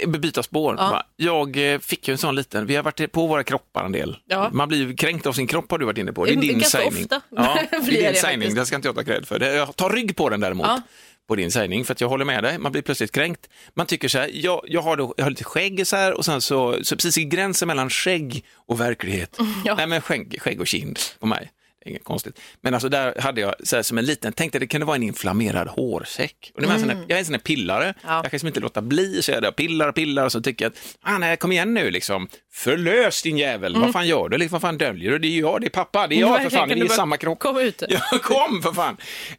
[0.02, 0.74] eh, byta spår.
[0.78, 1.02] Ja.
[1.16, 4.16] Jag eh, fick ju en sån liten, vi har varit på våra kroppar en del.
[4.26, 4.50] Ja.
[4.52, 6.24] Man blir kränkt av sin kropp har du varit inne på.
[6.24, 7.02] Det är Mm, din ganska sägning.
[7.02, 8.56] ofta Ja, det är din sägning, faktiskt.
[8.56, 9.40] det ska inte jag ta cred för.
[9.40, 10.66] Jag tar rygg på den däremot.
[10.66, 10.80] Ja.
[11.28, 13.48] På din sägning, för att jag håller med dig, man blir plötsligt kränkt.
[13.74, 16.24] Man tycker så här, jag, jag, har, då, jag har lite skägg så här och
[16.24, 19.38] sen så, så precis i gränsen mellan skägg och verklighet.
[19.64, 19.74] Ja.
[19.74, 21.50] Nej men skägg, skägg och kind på mig,
[21.88, 22.40] inget konstigt.
[22.60, 25.02] Men alltså där hade jag så här, som en liten, tänkte det kunde vara en
[25.02, 26.52] inflammerad hårsäck.
[26.54, 27.94] Och det en sån jag är en sån här pillare, Mm.
[28.02, 28.14] Ja.
[28.14, 30.64] jag kan liksom inte låta bli, så jag där pillar och pillar och så tycker
[30.64, 34.38] jag att, ah, nej kom igen nu liksom, förlös din jävel, vad fan gör du,
[34.38, 36.50] liksom, vad fan döljer du, det är jag, det är pappa, det är jag för
[36.50, 37.38] fan, det är i samma kropp.
[37.38, 37.82] Kom ut.
[37.88, 38.96] Ja, kom för fan!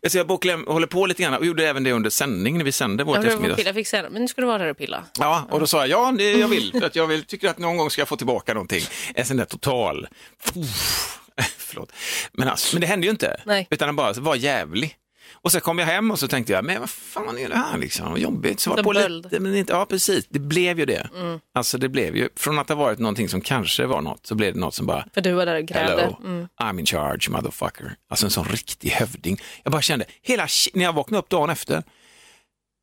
[0.08, 2.72] Så jag bocklar, håller på lite grann och gjorde även det under sändning när vi
[2.72, 3.66] sände vårt eftermiddags.
[3.66, 5.04] jag fick säga men nu ska du vara där och pilla.
[5.20, 6.72] Ja, och då sa jag ja, det jag vill.
[6.80, 8.82] För att jag vill, tycker att någon gång ska jag få tillbaka någonting.
[9.16, 10.08] En sån där total...
[10.56, 11.20] Uff,
[11.58, 11.92] förlåt.
[12.34, 13.42] Men, alltså, men det hände ju inte.
[13.46, 13.68] Nej.
[13.70, 14.96] Utan den bara var jävlig.
[15.42, 17.78] Och så kom jag hem och så tänkte jag, men vad fan är det här
[17.78, 18.12] liksom?
[18.12, 18.60] Vad jobbigt.
[18.60, 20.26] Så var på lite, men inte, ja, precis.
[20.30, 21.10] Det blev ju det.
[21.16, 21.40] Mm.
[21.54, 24.54] Alltså det blev ju, från att ha varit någonting som kanske var något, så blev
[24.54, 26.02] det något som bara, För du var där och grävde.
[26.02, 26.48] Hello, Mm.
[26.62, 27.96] I'm in charge motherfucker.
[28.10, 29.42] Alltså en sån riktig hövding.
[29.64, 31.84] Jag bara kände, hela, när jag vaknade upp dagen efter,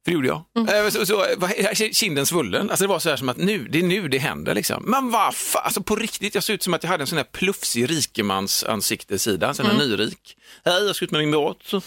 [0.07, 0.85] för det gjorde jag, Mm.
[0.87, 2.71] Eh, så, så var kinden svullen.
[2.71, 4.83] Alltså det var så här som att nu, det är nu det händer liksom.
[4.87, 7.19] Men vad fan, alltså på riktigt, jag såg ut som att jag hade en sån
[7.19, 9.89] här plufsig rikemans ansiktessida, sån här Mm.
[9.89, 10.37] nyrik.
[10.65, 11.57] Hej, jag ska ut med min båt.
[11.65, 11.81] Så,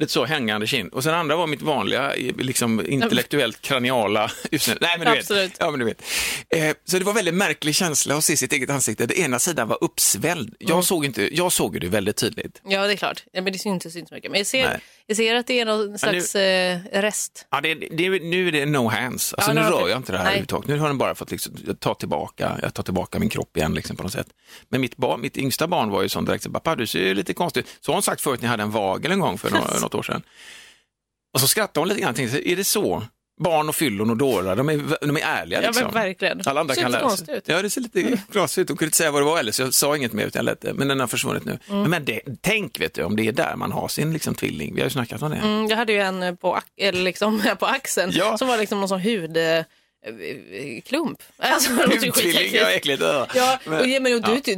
[0.00, 0.92] lite så hängande kind.
[0.92, 4.86] Och sen andra var mitt vanliga, liksom intellektuellt kraniala utseende.
[4.86, 5.20] Nej men du vet.
[5.20, 5.52] Absolut.
[5.58, 6.02] Ja, men du vet.
[6.56, 9.06] Eh, så det var väldigt märklig känsla att se sitt eget ansikte.
[9.06, 10.54] Den ena sidan var uppsvälld.
[10.58, 10.82] Jag, Mm.
[10.82, 12.60] såg inte, jag såg det väldigt tydligt.
[12.64, 13.24] Ja, det är klart.
[13.32, 14.30] Ja, men det syns inte så mycket.
[14.30, 14.78] Men jag ser, Nej.
[15.10, 17.46] Jag ser att det är någon slags eh, rest.
[17.50, 19.34] Ja, det, det, nu är det no hands.
[19.34, 20.68] Alltså, Ja, nu rör jag inte det här överhuvudtaget.
[20.68, 23.96] Nu har den bara fått liksom, ta tillbaka, jag tar tillbaka min kropp igen liksom,
[23.96, 24.26] på något sätt.
[24.68, 27.14] Men mitt, barn, mitt yngsta barn var ju sån direkt, så, pappa du ser ju
[27.14, 27.66] lite konstig ut.
[27.80, 30.02] Så har hon sagt förut när jag hade en vagel en gång för något år
[30.02, 30.22] sedan.
[31.34, 33.02] Och så skrattade hon lite grann och tänkte, är det så?
[33.38, 35.84] Barn och fyllon och dårar, de är, de är ärliga Ja, liksom.
[35.84, 36.40] men verkligen.
[36.46, 37.36] Alla andra Ser kan lära sig.
[37.36, 37.44] ut.
[37.48, 38.68] Ja, det ser lite konstigt ut.
[38.68, 40.44] De kunde inte säga vad det var heller, så jag sa inget mer utan jag
[40.44, 40.74] lät det.
[40.74, 41.58] Men den har försvunnit nu.
[41.70, 41.90] Mm.
[41.90, 44.74] Men det, tänk vet du, om det är där man har sin liksom, tvilling.
[44.74, 45.36] Vi har ju snackat om det.
[45.36, 48.38] Mm, jag hade ju en på, ac- eller liksom, på axeln Ja.
[48.38, 49.64] som var liksom någon sån hud, eh, eh,
[50.86, 51.22] klump.
[51.38, 51.70] Alltså,
[52.52, 53.02] ja, äckligt.
[53.02, 53.26] Ja.
[53.34, 54.54] Ja, Men- och, ja, men, och du,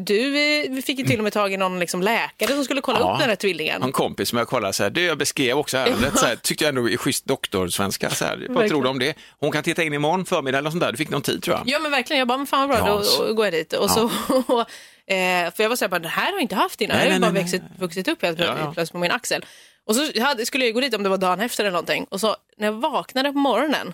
[0.68, 3.12] du fick ju till och med tag i någon liksom, läkare som skulle kolla Ja.
[3.12, 3.82] upp den här tvillingen.
[3.82, 6.64] En kompis som jag kollade så här, du jag beskrev också ärendet, så här, tyckte
[6.64, 8.10] jag ändå är schysst doktorsvenska.
[8.10, 9.14] Så här, vad tror du om det?
[9.40, 11.62] Hon kan titta in imorgon förmiddag eller sånt där, du fick någon tid tror jag.
[11.68, 13.72] Ja men verkligen, jag bara, men fan vad bra, Ja, då så- går jag dit.
[13.72, 14.00] Och så,
[15.06, 17.06] eh, för jag var så här, bara, det här har jag inte haft innan, Nej,
[17.06, 17.70] det har bara nej, vuxit, nej.
[17.80, 18.72] vuxit upp helt Ja, plötsligt ja.
[18.74, 19.44] plötsligt på min axel.
[19.86, 22.06] Och så hade, skulle jag gå dit om det var dagen efter eller någonting.
[22.10, 23.92] Och så när jag vaknade på morgonen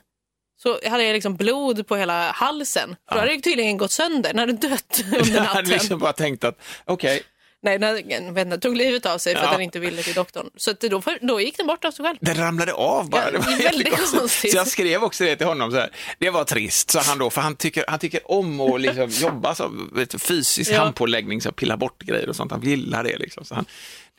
[0.58, 2.96] så hade jag liksom blod på hela halsen.
[3.08, 5.64] För då hade det tydligen gått sönder, den hade dött under Jag hade natten.
[5.68, 7.22] liksom bara tänkt att, okej,
[7.62, 9.46] Nej, den, inte, tog livet av sig för Ja.
[9.48, 10.50] att den inte ville till doktorn.
[10.56, 12.16] Så att då, då gick den bort av sig själv.
[12.20, 13.24] den ramlade av bara.
[13.24, 14.18] Ja, det var väldigt konstigt.
[14.20, 14.50] konstigt.
[14.50, 17.30] Så jag skrev också det till honom, så här, det var trist, sa han då,
[17.30, 20.78] för han tycker, han tycker om att liksom jobba så, vet, fysisk Ja.
[20.78, 23.44] handpåläggning, så pilla bort grejer och sånt, han gillar det liksom.
[23.44, 23.64] Så han,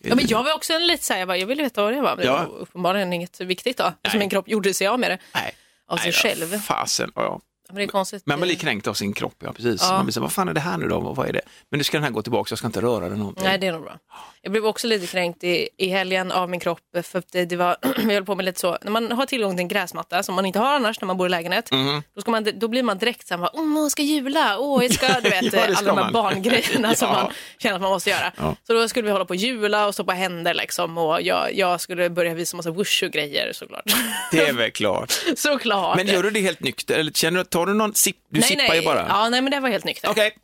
[0.01, 1.81] det, Ja, men jag var också en lite så här, jag, bara, jag ville veta
[1.83, 2.15] vad det var.
[2.15, 2.31] Men Ja.
[2.31, 3.93] det var uppenbarligen inget viktigt då.
[4.11, 5.17] Så min kropp gjorde sig av med det.
[5.33, 5.55] Nej.
[5.87, 6.59] Av sig Nej, själv.
[6.59, 7.41] Fasen, ja, ja.
[7.69, 8.23] Men det är konstigt.
[8.25, 9.81] Men man blir kränkt av sin kropp, ja precis.
[9.83, 9.91] Ja.
[9.91, 11.41] Man blir så, vad fan är det här nu då, vad vad är det?
[11.71, 13.43] Men nu ska den här gå tillbaka, jag ska inte röra den någonting.
[13.45, 13.97] Nej, det är nog bra.
[14.41, 17.55] Jag blev också lite kränkt i, i helgen av min kropp för att det, det
[17.55, 17.77] var,
[18.07, 20.45] vi höll på med lite så, när man har tillgång till en gräsmatta som man
[20.45, 22.03] inte har annars när man bor i lägenhet, Mhm.
[22.15, 24.93] då, ska man, då blir man direkt så här, åh, jag ska jula, åh, jag
[24.93, 27.13] ska, du vet, Ja, alla de här barngrejerna som Ja.
[27.23, 28.31] man känner att man måste göra.
[28.37, 28.55] Ja.
[28.67, 31.55] Så då skulle vi hålla på och jula och stå på händer liksom och jag,
[31.55, 33.83] jag skulle börja visa massa wushu-grejer såklart.
[34.31, 35.11] Det är väl klart.
[35.37, 35.97] såklart.
[35.97, 38.49] Men gör du det helt nykter, eller känner du, tar du någon sipp, du nej,
[38.49, 38.79] sippar nej.
[38.79, 39.05] ju bara?
[39.09, 40.11] Ja, nej, men det var helt nyktert.
[40.11, 40.37] Okej,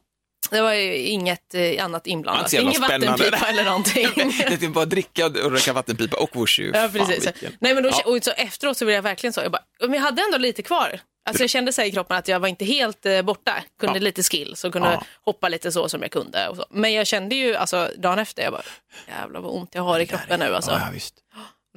[0.49, 2.53] Det var ju inget eh, annat inblandat.
[2.53, 3.07] Ingen spännande.
[3.07, 4.07] vattenpipa eller någonting.
[4.15, 6.71] det är bara dricka och röka vattenpipa och wushu.
[6.73, 7.29] Ja, precis.
[7.59, 8.01] Nej, men då, Ja.
[8.05, 10.61] och så efteråt så blev jag verkligen så, jag, bara, men jag hade ändå lite
[10.61, 10.99] kvar.
[11.25, 14.03] Alltså jag kände här i kroppen att jag var inte helt eh, borta, kunde Ja.
[14.03, 15.03] lite skills och kunde Ja.
[15.25, 16.55] hoppa lite så som jag kunde.
[16.69, 18.63] Men jag kände ju alltså dagen efter, jag bara,
[19.07, 20.71] jävlar vad ont jag har i kroppen nu alltså.
[20.71, 20.79] Ja.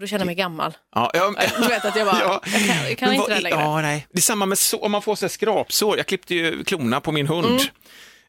[0.00, 0.76] Då kände jag mig gammal.
[0.94, 3.60] Ja, ja, Du vet att jag bara, jag kan- jag kan inte vad- det längre.
[3.60, 4.06] Ja, nej.
[4.12, 5.96] Det är samma med så, om man får så skrapsår.
[5.96, 7.46] Jag klippte ju klorna på min hund.
[7.46, 7.62] Mm.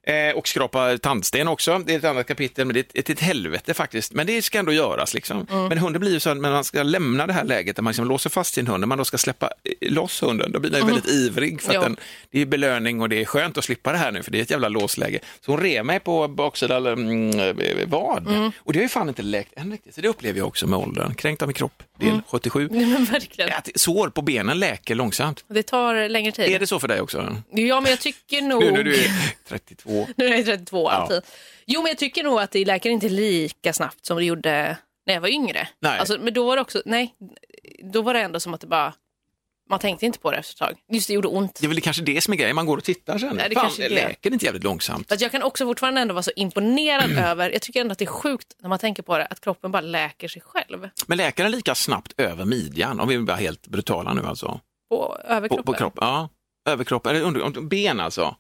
[0.08, 1.80] Eh, och skrapa tandsten också.
[1.86, 4.14] Det är ett annat kapitel, men det är ett, ett, ett helvete faktiskt.
[4.14, 5.14] Men det ska ändå göras.
[5.14, 5.48] Liksom.
[5.52, 5.68] Mm.
[5.68, 8.08] Men hunden blir ju så att man ska lämna det här läget där man liksom
[8.08, 10.80] låser fast sin hund, när man då ska släppa eh, loss hunden, då blir den
[10.80, 11.62] ju väldigt ivrig.
[11.62, 11.98] För att den,
[12.32, 14.42] det är belöning och det är skönt att slippa det här nu, för det är
[14.42, 15.20] ett jävla låsläge.
[15.42, 18.28] Så hon rev mig på baksida eller, mm, eh, vad.
[18.28, 18.52] Mm.
[18.60, 19.96] Och det har ju fan inte läkt än riktigt.
[19.96, 21.14] Så det upplever jag också med åldern.
[21.16, 22.68] Kränkt av min kropp, del 77.
[22.72, 23.54] Nej, men verkligen.
[23.54, 25.44] Att sår på benen läker långsamt.
[25.48, 26.50] Det tar längre tid.
[26.50, 27.36] Är det så för dig också?
[27.52, 28.64] Ja, men jag tycker nog...
[28.64, 29.12] Nu när du är
[29.48, 29.97] 32.
[30.16, 30.92] Nu är jag 32 Ja.
[30.92, 31.22] alltid.
[31.66, 35.14] Jo, men jag tycker nog att det läker inte lika snabbt som det gjorde när
[35.14, 35.68] jag var yngre.
[35.80, 36.00] Nej.
[36.00, 37.16] Alltså, men då var det också, nej,
[37.94, 38.94] då var det ändå som att det bara,
[39.70, 40.78] man tänkte inte på det efter ett tag.
[40.96, 41.56] Just det, gjorde ont.
[41.60, 43.36] Det är väl kanske det som är grejen, man går och tittar sen.
[43.36, 43.90] Nej, det Fan, det.
[43.90, 45.12] läker inte jävligt långsamt?
[45.12, 48.06] Att jag kan också fortfarande ändå vara så imponerad över, jag tycker ändå att det
[48.06, 50.90] är sjukt när man tänker på det, att kroppen bara läker sig själv.
[51.08, 53.00] Men läker den lika snabbt över midjan?
[53.00, 54.60] Om vi är helt brutala nu alltså.
[54.90, 55.66] På överkroppen.
[55.66, 56.30] På, på kropp, ja.
[56.70, 58.36] Överkropp, eller under, ben alltså.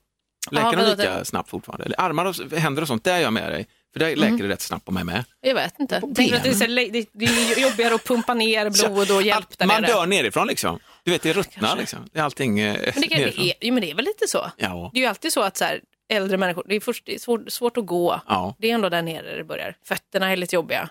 [0.51, 1.85] Läker vadå, lika det- snabbt fortfarande?
[1.85, 3.67] Eller armar och händer och sånt, där är jag med dig.
[3.93, 5.23] För där läker det rätt snabbt på mig med.
[5.41, 6.01] Jag vet inte.
[6.15, 9.57] Tänker att det, är så, det, det är jobbigare att pumpa ner blod och hjälp
[9.57, 9.91] där man nere.
[9.91, 10.79] dör nerifrån liksom.
[11.03, 11.79] Du vet, det ruttnar Kanske.
[11.79, 11.99] liksom.
[12.13, 14.27] Det är allting eh, Men det, kan, det, är, jo, men det är väl lite
[14.27, 14.51] så.
[14.57, 14.89] Ja.
[14.93, 17.19] Det är ju alltid så att så här, äldre människor, det är, först, det är
[17.19, 18.21] svårt, svårt att gå.
[18.27, 18.55] Ja.
[18.59, 19.75] Det är ändå där nere det börjar.
[19.85, 20.89] Fötterna är lite jobbiga.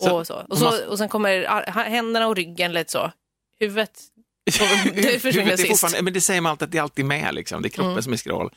[0.00, 0.34] Så- och, så.
[0.48, 1.46] Och, så, och sen kommer
[1.90, 3.12] händerna och ryggen lite så.
[3.60, 4.00] Huvudet,
[4.94, 6.02] det försvinner sist.
[6.02, 7.62] Men det säger man alltid att det är alltid med, liksom.
[7.62, 8.02] det är kroppen Mm.
[8.02, 8.50] som är skral.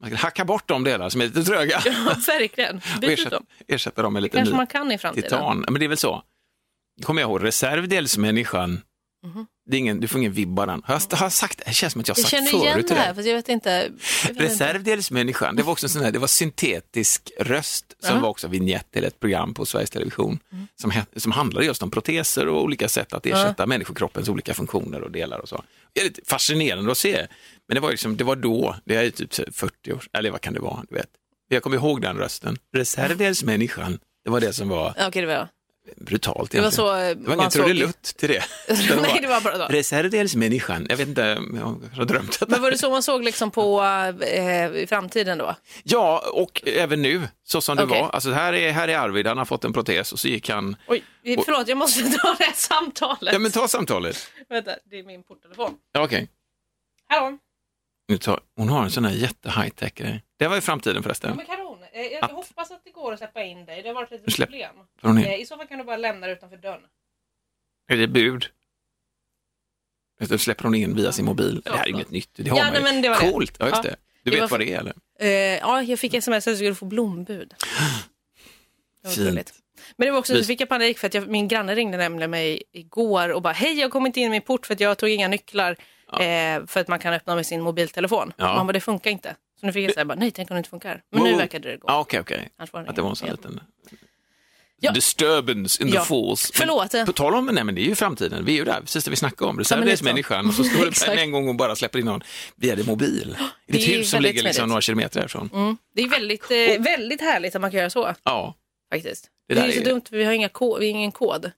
[0.00, 1.92] Man ska hacka bort de delar som är lite tröga Ja,
[2.26, 2.80] verkligen.
[3.00, 3.46] Byt ersätta, dem.
[3.68, 5.30] ersätta dem med lite kanske ny man kan i framtiden.
[5.30, 5.64] titan.
[5.68, 6.22] Men det är väl så.
[6.96, 8.80] Det kommer jag ihåg, reservdelsmänniskan.
[9.70, 10.68] Det är ingen, du får ingen vibb den.
[10.68, 11.64] Har jag, har jag sagt det?
[11.66, 13.34] Det känns som att jag har Jag sagt känner igen förut det här, fast jag
[13.34, 13.70] vet inte.
[13.70, 14.44] Jag vet inte.
[14.44, 18.20] Reservdelsmänniskan, det var också en sån här, det var syntetisk röst som Ja.
[18.22, 20.38] var också vignett till ett program på Sveriges Television
[20.80, 25.00] som, he- som handlade just om proteser och olika sätt att ersätta människokroppens olika funktioner
[25.00, 25.64] och delar och så.
[26.00, 27.26] Är lite fascinerande att se,
[27.68, 30.30] men det var, liksom, det var då, det är typ så här 40 år, eller
[30.30, 31.10] vad kan det vara, du vet.
[31.48, 35.48] Jag kommer ihåg den rösten, reservdelsmänniskan, det var det som var Okej, det var
[35.96, 36.72] brutalt Det var egentligen.
[36.88, 38.44] så, eh, det var ingen såg- trudelutt till det.
[39.02, 39.64] Nej, det var bara så.
[39.72, 42.46] Reservdelsmänniskan, jag vet inte om jag har drömt det.
[42.48, 43.82] Men var det så man såg liksom på
[44.20, 45.56] eh, i framtiden då?
[45.82, 48.00] Ja, och även nu, så som det Okej.
[48.02, 48.08] var.
[48.10, 50.76] Alltså här är, här är Arvid, han har fått en protes och så gick han...
[50.88, 51.04] Oj,
[51.44, 53.32] förlåt, jag måste dra det här samtalet.
[53.32, 54.16] Ja, men ta samtalet.
[54.48, 55.74] Vänta, det är min porttelefon.
[55.92, 56.28] Ja, Okej,
[57.08, 57.38] Hallå?
[58.08, 60.22] Nu tar- hon har en sån här jätte high-tech grej.
[60.38, 61.30] Det var i framtiden Ja, förresten.
[61.30, 61.36] Eh,
[61.94, 63.82] Jag, Att- hoppas att det går att släppa in dig.
[63.82, 64.74] Det har varit ett Du släpp- problem.
[65.00, 65.24] Tar hon in?
[65.24, 66.80] Eh, I så fall kan du bara lämna det utanför dörren.
[67.88, 68.46] Är det bud?
[70.20, 71.60] Då släpper hon in via sin mobil.
[71.64, 72.84] Det här är inget nytt, det har Ja, man nej, ju.
[72.84, 73.30] men det var det.
[73.32, 73.90] Coolt, ja just Ja.
[73.90, 73.96] det.
[74.22, 74.94] Du Det vet vad det är eller?
[75.20, 75.28] Eh,
[75.58, 77.54] ja, jag fick sms att jag skulle få blombud.
[79.14, 79.52] Fint.
[79.96, 82.30] Men det var också, så fick jag panik för att jag, min granne ringde nämligen
[82.30, 84.98] mig igår och bara hej jag har kommit in i min port för att jag
[84.98, 85.76] tog inga nycklar
[86.20, 88.32] Eh, för att man kan öppna med sin mobiltelefon.
[88.36, 88.54] Ja.
[88.56, 89.36] Man bara, det funkar inte.
[89.60, 91.02] Så nu fick jag säga, bara, nej, tänk om det inte funkar.
[91.10, 91.84] Men nu verkade det gå.
[91.88, 92.48] Ja, okej, okej.
[92.56, 93.60] Annars var det Att det var en sån liten
[94.80, 94.92] Ja.
[94.92, 96.04] disturbance in the Ja.
[96.04, 96.52] force.
[96.54, 97.06] Men Förlåt.
[97.06, 99.10] På tal om, nej men det är ju framtiden, vi är ju där, precis det
[99.10, 102.20] vi snackade om, reservdelsmänniskan, och så står det en gång och bara släpper in någon
[102.56, 103.36] via det mobil.
[103.66, 105.50] I Det ditt är hus som ligger liksom några kilometer härifrån.
[105.54, 105.76] Mm.
[105.94, 108.54] Det är väldigt, eh, väldigt härligt att man kan göra så Ja,
[108.92, 109.28] faktiskt.
[109.48, 111.12] Det Det, är ju så är- dumt, för vi har, inga ko- vi har ingen
[111.12, 111.50] kod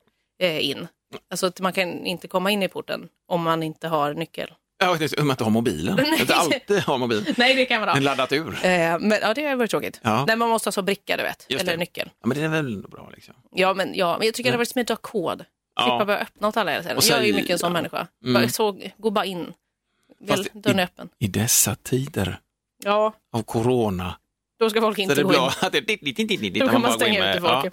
[0.42, 0.88] eh, in.
[1.30, 4.52] Alltså att man kan inte komma in i porten om man inte har nyckel.
[4.79, 6.21] Ja det är, om man inte har mobilen, Nej.
[6.21, 7.35] inte alltid har mobil.
[7.37, 7.95] Nej, det kan man ha.
[7.95, 8.49] Den laddat ur.
[8.65, 10.01] Eh, men, ja, det har varit tråkigt.
[10.03, 10.25] Ja.
[10.27, 11.47] Nej, man måste ha så bricka, du vet.
[11.49, 11.79] Just eller det.
[11.79, 12.11] nyckel.
[12.21, 13.35] Ja, men det är väl ändå bra liksom.
[13.51, 15.45] Ja, men, ja, men jag tycker det hade varit smidigt att ha kod.
[15.77, 15.83] Ja.
[15.83, 16.99] Slippa börja öppna åt alla hela tiden.
[17.09, 17.73] Jag är ju mycket en sån ja.
[17.73, 18.07] människa.
[18.25, 18.35] Mm.
[18.35, 19.53] Bara, så, gå bara in.
[20.21, 21.09] Väl, dörren i- är öppen.
[21.19, 22.39] I dessa tider
[22.85, 24.17] Ja, av corona,
[24.59, 25.41] då ska folk inte gå in.
[25.73, 27.53] det Då kan man stänga ute folk.
[27.67, 27.71] Ja.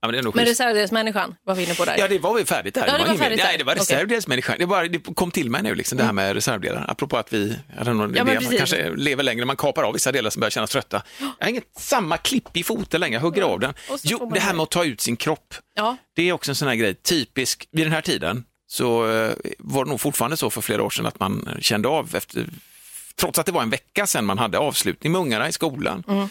[0.00, 1.98] Ja, men det är nog Men reservdelsmänniskan var vi inne på där.
[1.98, 2.86] Ja, det var väl färdigt där.
[2.86, 3.18] Ja, det var var mer.
[3.18, 3.58] färdigt Nej, där.
[3.58, 4.56] det var reservdelsmänniskan.
[4.58, 6.84] Det, bara, det kom till mig nu, liksom, det här med reservdelar.
[6.88, 8.58] Apropå att vi, inte, Ja, det, man precis.
[8.58, 11.02] kanske lever längre, man kapar av vissa delar som börjar kännas trötta.
[11.20, 13.74] Jag har inget samma klipp i foten längre, jag hugger av den.
[14.02, 14.56] Jo, det här det.
[14.56, 17.68] med att ta ut sin kropp, Ja, det är också en sån här grej, typisk,
[17.72, 21.06] vid den här tiden så eh, var det nog fortfarande så för flera år sedan
[21.06, 22.46] att man kände av efter,
[23.16, 26.04] trots att det var en vecka sedan man hade avslutning med ungarna i skolan.
[26.08, 26.28] Mm.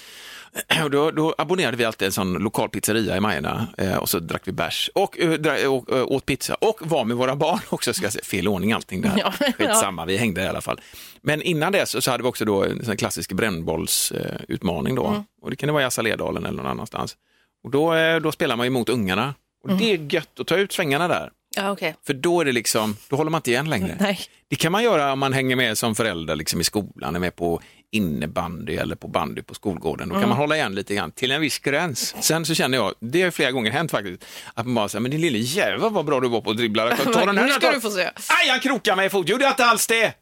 [0.84, 4.20] Och då, då abonnerade vi alltid en sån lokal pizzeria i Majorna eh, och så
[4.20, 7.60] drack vi bärs och, eh, dra, och eh, åt pizza och var med våra barn
[7.70, 8.24] också, ska jag säga.
[8.24, 9.13] fel ordning allting där.
[9.18, 9.32] Ja.
[9.58, 10.82] Skitsamma, vi hängde i alla fall.
[11.22, 15.08] Men innan dess så hade vi också då en sån klassisk brännbollsutmaning eh, då.
[15.08, 15.24] Mm.
[15.41, 17.15] Och det kan det vara i Assaledalen eller någon annanstans.
[17.63, 19.34] Och då, då spelar man ju mot ungarna.
[19.63, 19.82] Och Mm.
[19.82, 21.32] det är gött att ta ut svängarna där.
[21.56, 21.96] ja okej.
[22.08, 23.96] För då är det liksom, då håller man inte igen längre.
[24.00, 24.20] Nej.
[24.48, 27.36] Det kan man göra om man hänger med som förälder liksom i skolan, är med
[27.36, 30.08] på innebandy eller på bandy på skolgården.
[30.10, 30.30] Då kan Mm.
[30.30, 32.15] man hålla igen lite grann till en viss gräns.
[32.21, 35.12] Sen så känner jag, det har flera gånger hänt faktiskt, att man bara säger, men
[35.12, 36.95] din lille jävel vad bra du var på att dribbla.
[37.13, 38.02] Ta den här, Nu ska du få se.
[38.04, 39.30] Aj, han krokade mig i fot.
[39.30, 40.13] Gjorde jag inte alls det?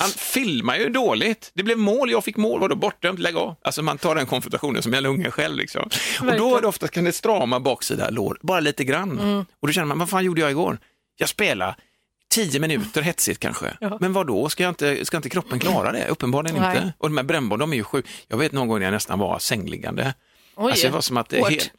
[0.00, 1.50] Han filmar ju dåligt.
[1.54, 3.54] Det blev mål, jag fick mål, vadå bortdömt, lägg av.
[3.62, 5.90] Alltså man tar den konfrontationen som en unge själv liksom.
[6.20, 9.18] Och då är det ofta kan det strama baksida lår, bara lite grann.
[9.20, 9.38] Mm.
[9.60, 10.78] Och då känner man, vad fan gjorde jag igår?
[11.16, 11.74] Jag spelade
[12.30, 13.76] tio minuter hetsigt kanske.
[13.80, 13.98] Ja.
[14.00, 14.48] Men vad då?
[14.48, 16.08] Ska, jag inte, ska inte kroppen klara det?
[16.08, 16.76] Uppenbarligen Nej.
[16.76, 16.92] inte.
[16.98, 18.08] Och de här brännboll, de är ju sjuka.
[18.28, 20.14] Jag vet någon gång när jag nästan var sängliggande.
[20.56, 21.32] Oj, Alltså det var som att...
[21.32, 21.70] hårt.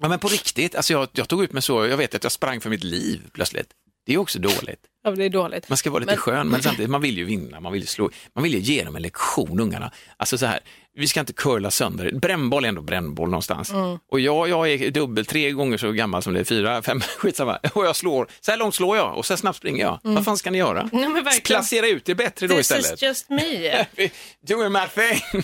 [0.00, 2.32] Ja men på riktigt, alltså jag, jag tog ut mig så, jag vet att jag
[2.32, 3.68] sprang för mitt liv plötsligt.
[4.06, 4.80] Det är också dåligt.
[5.04, 5.68] Ja, det är dåligt.
[5.68, 7.86] Man ska vara lite Men- skön, men samtidigt, man vill ju vinna, man vill ju
[7.86, 9.92] slå, man vill ju ge dem en lektion, ungarna.
[10.16, 10.60] Alltså så här,
[10.94, 13.70] vi ska inte curla sönder, brännboll är ändå brännboll någonstans.
[13.70, 13.98] Mm.
[14.10, 17.58] Och jag, jag är dubbelt, tre gånger så gammal som det är, fyra, fem, skitsamma.
[17.74, 19.98] Och jag slår, så här långt slår jag och så här snabbt springer jag.
[20.02, 20.90] Vad fan ska ni göra?
[20.92, 21.12] Mm.
[21.14, 21.40] Verkligen.
[21.42, 22.92] Placera ut det bättre då This istället.
[22.94, 23.86] is just me.
[24.48, 25.42] Doing my thing.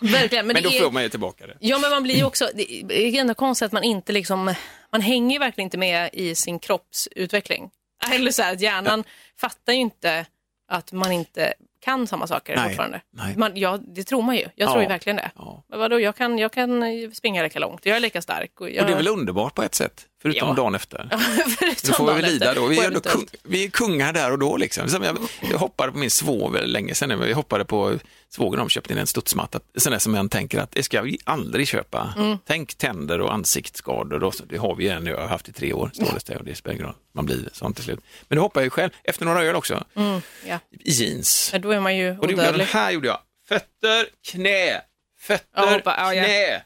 [0.00, 0.46] Verkligen.
[0.46, 0.80] Men, Men då är...
[0.80, 1.56] får man ju tillbaka det.
[1.60, 4.54] Ja, men man blir ju också, det är ändå konstigt att man inte liksom,
[4.96, 7.70] man hänger ju verkligen inte med i sin kroppsutveckling.
[8.12, 9.04] Eller så här, att hjärnan
[9.40, 10.26] fattar ju inte
[10.68, 13.00] att man inte kan samma saker Nej, fortfarande.
[13.10, 13.34] nej.
[13.36, 14.42] Man, ja, det tror man ju.
[14.42, 15.30] Jag Ja, tror ju verkligen det.
[15.34, 15.62] ja.
[15.68, 16.82] Men vadå, jag kan, jag kan
[17.14, 18.60] springa lika långt, jag är lika stark.
[18.60, 18.80] Och, jag...
[18.82, 20.54] Och det är väl underbart på ett sätt, förutom Ja.
[20.54, 21.08] dagen efter.
[21.58, 22.66] Förutom Då får vi lida då.
[22.66, 24.56] Vi är, ändå kung, vi är kungar där och då.
[24.56, 24.88] Liksom.
[24.88, 25.18] Som jag,
[25.50, 27.10] jag hoppade på min svåger länge sedan.
[27.28, 27.98] Jag hoppade på
[28.28, 29.60] svågern de köpte in en studsmatta.
[29.76, 32.14] Sån där som jag tänker att det ska vi aldrig köpa.
[32.16, 32.38] Mm.
[32.46, 34.24] Tänk tänder och ansiktsskador.
[34.24, 35.10] Och så, det har vi ju nu.
[35.10, 35.90] Jag har haft i tre år.
[35.94, 36.96] Står det, och det spelar ingen roll.
[37.14, 38.00] Man blir sånt till slut.
[38.28, 40.58] Men då hoppade jag ju själv, efter några öl också, Mm, ja.
[40.70, 41.48] i jeans.
[41.52, 42.64] Men då är man ju Och det odödlig.
[42.64, 43.18] här gjorde jag.
[43.48, 44.80] Fötter, knä,
[45.20, 46.24] fötter, Ja, ja, ja.
[46.24, 46.62] knä.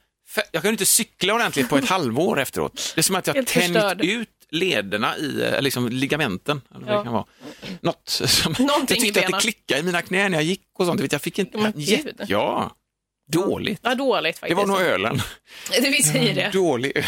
[0.52, 2.92] Jag kunde inte cykla ordentligt på ett halvår efteråt.
[2.94, 4.04] Det är som att jag Helt tänjt förstörd.
[4.04, 6.60] ut lederna i, eh, liksom ligamenten.
[6.74, 6.98] Eller vad Ja.
[6.98, 7.24] det kan vara.
[7.80, 10.86] Något som, Någonting jag tyckte att det klickade i mina knän när jag gick och
[10.86, 11.12] sånt.
[11.12, 11.72] Jag fick inte, Men
[12.28, 12.76] ja,
[13.32, 13.80] dåligt.
[13.82, 14.56] Ja, dåligt Det faktiskt.
[14.58, 15.20] var nog ölen.
[15.70, 16.50] Det vi säger det.
[16.58, 17.04] Dålig öl.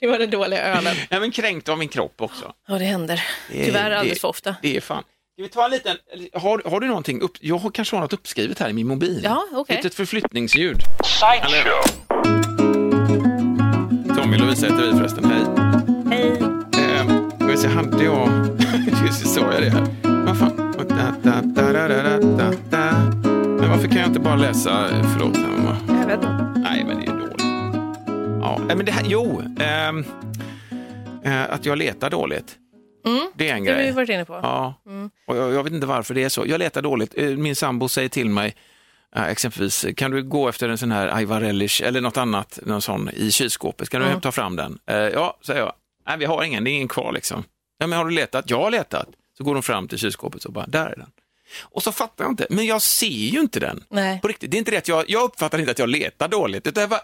[0.00, 0.96] Det var den dåliga ölen.
[1.10, 2.52] Ja, men kränkt av min kropp också.
[2.68, 3.24] Ja, det händer.
[3.52, 4.56] Det är- Tyvärr alldeles det- för ofta.
[4.62, 5.02] Det är fan.
[5.34, 5.96] Ska vi ta en liten,
[6.32, 9.20] har, har du någonting upp, jag har kanske har något uppskrivet här i min mobil.
[9.24, 9.76] Ja, okej.
[9.76, 10.76] Litet förflyttningsljud.
[14.16, 15.44] Tommy Lovisa heter vi förresten, hej.
[16.10, 16.38] Hej.
[16.84, 18.28] Eh, vi se, hade jag...
[19.06, 19.86] Just det, sa jag det här?
[20.26, 20.52] Vad fan?
[20.68, 20.92] Och.
[23.60, 25.76] Men varför kan jag inte bara läsa, förlåt, mamma.
[25.88, 26.52] Jag vet inte.
[26.56, 27.42] Nej, men det är dåligt.
[28.42, 30.04] Ja, nej, men det här, jo, ehm,
[31.24, 32.56] eh, att jag letar dåligt.
[33.06, 33.92] Mm, Det är en Det har vi grej.
[33.92, 34.40] varit inne på.
[34.42, 34.74] Ja,
[35.26, 36.44] och jag, jag vet inte varför det är så.
[36.46, 37.14] Jag letar dåligt.
[37.16, 38.52] Eh, Min sambo säger till mig, eh,
[39.16, 43.10] exempelvis, kan du gå efter en sån här Aivar Relish eller något annat, någon sån
[43.12, 44.20] i kylskåpet, kan du Mm.
[44.20, 44.78] ta fram den?
[44.86, 45.72] Eh, Ja, säger jag.
[46.06, 47.44] Nej, vi har ingen, det är ingen kvar liksom.
[47.78, 48.50] Ja, men har du letat?
[48.50, 49.08] Jag har letat.
[49.38, 51.10] Så går de fram till kylskåpet och bara, där är den.
[51.60, 53.84] Och så fattar jag inte, men jag ser ju inte den.
[53.90, 54.20] Nej.
[54.20, 56.66] På riktigt, det är inte det att jag, jag uppfattar inte att jag letar dåligt,
[56.66, 57.00] utan jag bara,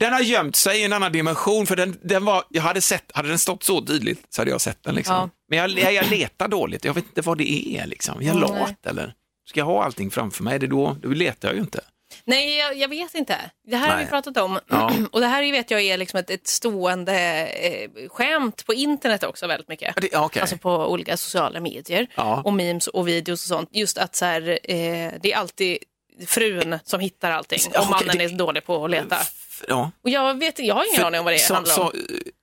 [0.00, 3.10] den har gömt sig i en annan dimension, för den, den var, jag hade sett,
[3.14, 5.14] hade den stått så tydligt så hade jag sett den liksom.
[5.14, 5.30] Ja.
[5.48, 8.22] Men jag, jag, jag letar dåligt, jag vet inte vad det är liksom.
[8.22, 9.14] Jag är lat eller?
[9.48, 10.58] Ska jag ha allting framför mig?
[10.58, 11.80] Det då, då letar jag ju inte.
[12.24, 13.36] Nej, jag, jag vet inte.
[13.66, 14.04] Det här har Nej.
[14.04, 14.58] vi pratat om.
[14.68, 14.92] Ja.
[15.12, 19.46] Och det här vet jag är liksom ett, ett stående eh, skämt på internet också
[19.46, 19.94] väldigt mycket.
[20.00, 20.40] Det- okej.
[20.40, 22.42] Alltså på olika sociala medier Ja.
[22.44, 23.68] och memes och videos och sånt.
[23.72, 25.78] Just att så här, eh, det är alltid
[26.26, 29.18] frun som hittar allting och okej, mannen det- är dålig på att leta.
[29.68, 29.90] Ja.
[30.04, 31.92] Och jag, vet, jag har ingen aning om vad det så, handlar så, om.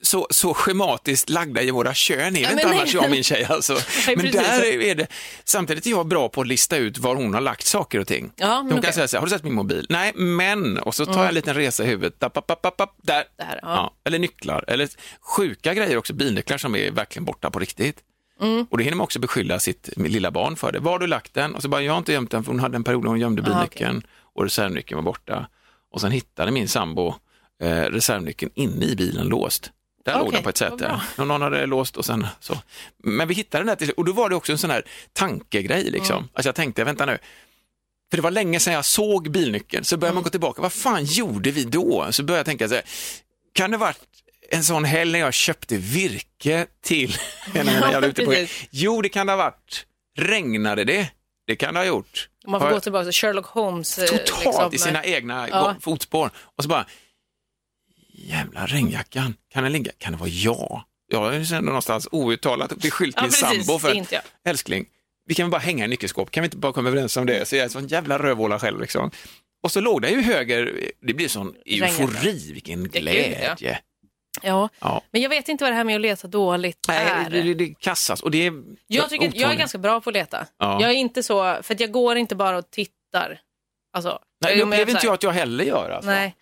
[0.01, 2.77] så, så schematiskt lagda i våra kön är Ja, inte nej.
[2.77, 3.73] annars jag och min tjej alltså.
[4.07, 5.07] Nej, Men där är det,
[5.43, 8.31] samtidigt är jag bra på att lista ut var hon har lagt saker och ting.
[8.35, 9.85] Ja, men De kan säga så här, har du sett min mobil?
[9.89, 12.81] Nej, men, och så tar jag en liten resa i huvudet, Dapp, app, app, app,
[12.81, 13.23] app, där.
[13.37, 13.67] Där, ja.
[13.75, 13.93] Ja.
[14.05, 14.89] Eller nycklar, eller
[15.21, 17.97] sjuka grejer också, bilnycklar som är verkligen borta på riktigt.
[18.41, 18.67] Mm.
[18.69, 20.79] Och det hinner man också beskylla sitt lilla barn för det.
[20.79, 21.55] Var har du lagt den?
[21.55, 23.19] Och så bara, jag har inte gömt den för hon hade en period när hon
[23.19, 24.03] gömde bilnyckeln
[24.35, 25.47] och reservnyckeln var borta.
[25.95, 27.13] Och sen hittade min sambo
[27.63, 29.71] eh, reservnyckeln inne i bilen låst.
[30.05, 31.19] Där låg Okej, den på ett.
[31.19, 32.57] Och Någon hade låst och sen så.
[33.03, 35.83] Men vi hittade den där till och då var det också en sån här tankegrej
[35.83, 36.17] liksom.
[36.17, 36.29] Mm.
[36.33, 37.17] Alltså jag tänkte, vänta nu,
[38.09, 40.23] för det var länge sedan jag såg bilnyckeln, så började man Mm.
[40.23, 42.07] gå tillbaka, vad fan gjorde vi då?
[42.11, 42.83] Så började jag tänka så här,
[43.53, 43.99] kan det varit
[44.51, 47.17] en sån helg när jag köpte virke till
[47.53, 48.47] en jävla.
[48.69, 49.85] Jo, det kan det ha varit.
[50.17, 51.09] Regnade det?
[51.47, 52.29] Det kan det ha gjort.
[52.47, 53.97] Man får Har gå tillbaka till Sherlock Holmes.
[53.97, 55.75] eh, Totalt liksom, i sina egna Ja.
[55.81, 56.31] fotspår.
[56.37, 56.85] Och så bara,
[58.13, 59.91] jävla regnjackan, kan den ligga?
[59.97, 60.83] Kan det vara jag?
[61.07, 64.21] Jag sen någonstans outtalat beskyllt Ja, min precis, sambo för jag.
[64.45, 64.85] älskling,
[65.25, 67.47] vi kan väl bara hänga i nyckelskåp, kan vi inte bara komma överens om det?
[67.47, 69.11] Så jag är en sån jävla rövhåla själv liksom.
[69.63, 73.79] Och så låg det ju höger, det blir sån eufori, vilken glädje.
[74.43, 74.69] Ja.
[74.79, 77.29] Ja, men jag vet inte vad det här med att leta dåligt Nej, är.
[77.29, 78.53] det, det, det kastas och det är
[78.87, 80.47] Jag, tycker, jag är ganska bra på att leta.
[80.59, 80.81] Ja.
[80.81, 83.39] Jag är inte så, för jag går inte bara och tittar.
[83.93, 85.89] Alltså, Nej, det upplever inte jag att jag heller gör.
[85.89, 86.09] Alltså.
[86.11, 86.35] Nej.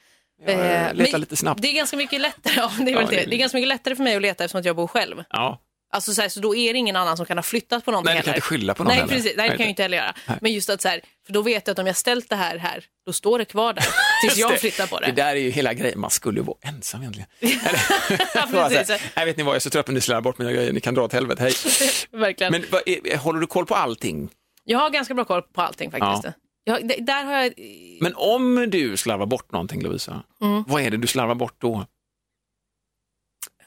[0.45, 1.61] Jag Eh, letar men lite snabbt.
[1.61, 3.15] Det är ganska mycket lättare, ja, det är, Ja, väl det.
[3.15, 5.23] det- det är ganska mycket lättare för mig att leta eftersom att jag bor själv.
[5.29, 5.59] Ja.
[5.93, 8.13] Alltså så, här, så då är det ingen annan som kan ha flyttat på någonting
[8.13, 8.37] Nej, du kan heller.
[8.37, 9.13] inte skylla på någon Nej, heller.
[9.13, 9.33] precis.
[9.37, 10.13] Nej, det kan jag ju inte heller göra.
[10.41, 12.57] Men just att så här, för då vet jag att om jag ställt det här
[12.57, 13.85] här, då står det kvar där
[14.21, 15.05] tills jag flyttar på det.
[15.05, 17.27] Det där är ju hela grejen, man skulle ju vara ensam egentligen.
[17.39, 17.49] ja,
[18.53, 20.51] här, Nej, vet ni vad, jag är så trött på att ni slarvar bort mina
[20.51, 21.53] grejer, ni kan dra åt helvete, hej.
[22.11, 22.51] Verkligen.
[22.51, 24.29] Men vad, är, håller du koll på allting?
[24.63, 26.35] Jag har ganska bra koll på allting faktiskt.
[26.63, 27.53] Jag, det- där har jag...
[28.01, 30.63] Men om du slarvar bort någonting Lovisa, Mm.
[30.67, 31.85] vad är det du slarvar bort då?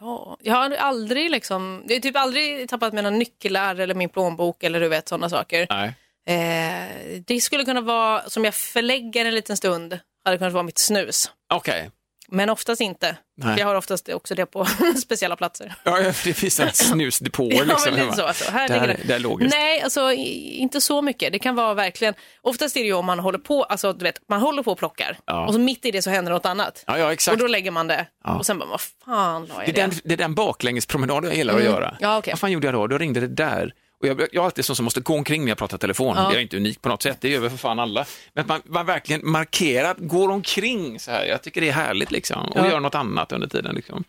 [0.00, 4.62] Ja, jag har aldrig liksom, jag har typ aldrig tappat mina nycklar eller min plånbok
[4.62, 5.66] eller du vet sådana saker.
[5.70, 5.94] Nej.
[6.28, 10.78] Eh, det skulle kunna vara, som jag förlägger en liten stund, hade kunnat vara mitt
[10.78, 11.30] snus.
[11.54, 11.90] Okej.
[12.28, 13.16] Men oftast inte.
[13.38, 13.58] Nej.
[13.58, 14.64] Jag har oftast också det på
[15.02, 15.74] speciella platser.
[15.84, 17.80] Ja, ja, för det finns en snusdepåer Ja, liksom.
[17.84, 18.12] men lite hemma.
[18.16, 18.22] så.
[18.22, 18.50] Alltså.
[18.50, 19.08] Här ligger där, det.
[19.08, 19.54] där logiskt.
[19.54, 21.32] Nej, alltså inte så mycket.
[21.32, 24.20] Det kan vara verkligen, oftast är det ju om man håller på, alltså du vet,
[24.28, 25.46] man håller på och plockar Ja.
[25.46, 26.84] och så mitt i det så händer något annat.
[26.86, 27.32] Ja, ja, exakt.
[27.34, 28.34] Och då lägger man det Ja.
[28.38, 29.80] och sen bara, vad fan la jag Det är, det?
[29.80, 31.66] den, det är den baklängespromenad jag gillar Mm.
[31.66, 31.96] att göra.
[32.00, 32.32] Ja, okej.
[32.32, 32.86] Vad fan gjorde jag då?
[32.86, 33.72] Då ringde det där.
[34.00, 36.16] Och jag, jag är alltid sån som måste gå omkring när jag pratar telefon.
[36.16, 36.22] Ja.
[36.24, 38.06] Jag är inte unik på något sätt, det gör väl för fan alla.
[38.34, 41.24] Men att man, man verkligen markerar, går omkring så här.
[41.24, 42.48] Jag tycker det är härligt liksom.
[42.48, 42.70] Och Ja.
[42.70, 43.74] gör något annat under tiden.
[43.74, 44.04] Liksom.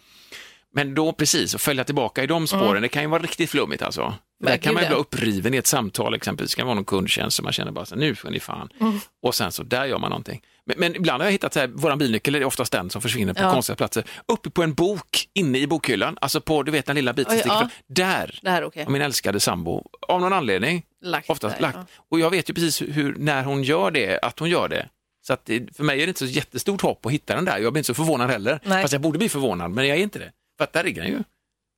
[0.74, 3.82] Men då precis, att följa tillbaka i de spåren, det kan ju vara riktigt flummigt
[3.84, 4.14] alltså.
[4.40, 4.50] Där.
[4.50, 7.36] Verkligen kan man ju bli uppriven i ett samtal exempelvis, det kan vara någon kundtjänst
[7.38, 8.70] som man känner bara så nu får ni fan.
[8.82, 9.00] Mm.
[9.24, 10.42] Och sen så, där gör man någonting.
[10.66, 13.34] Men, men ibland har jag hittat så här, våran bilnyckel är oftast den som försvinner
[13.34, 13.54] på Ja.
[13.54, 14.04] konstiga platser.
[14.28, 17.50] Uppe på en bok, inne i bokhyllan, alltså på, du vet den lilla biten sticker
[17.56, 17.60] ja.
[17.60, 17.70] fram.
[17.88, 18.86] Där, Det här är okej.
[18.86, 21.78] och min älskade sambo, av någon anledning, Lagt oftast där, lagt.
[21.78, 21.86] ja.
[22.12, 24.90] Och jag vet ju precis hur, när hon gör det, att hon gör det.
[25.28, 27.58] Så att det, för mig är det inte så jättestort hopp att hitta den där.
[27.58, 28.60] Jag blir inte så förvånad heller.
[28.64, 28.82] Nej.
[28.82, 30.32] Fast jag borde bli förvånad, men jag är inte det.
[30.58, 31.20] För att där ligger den ju.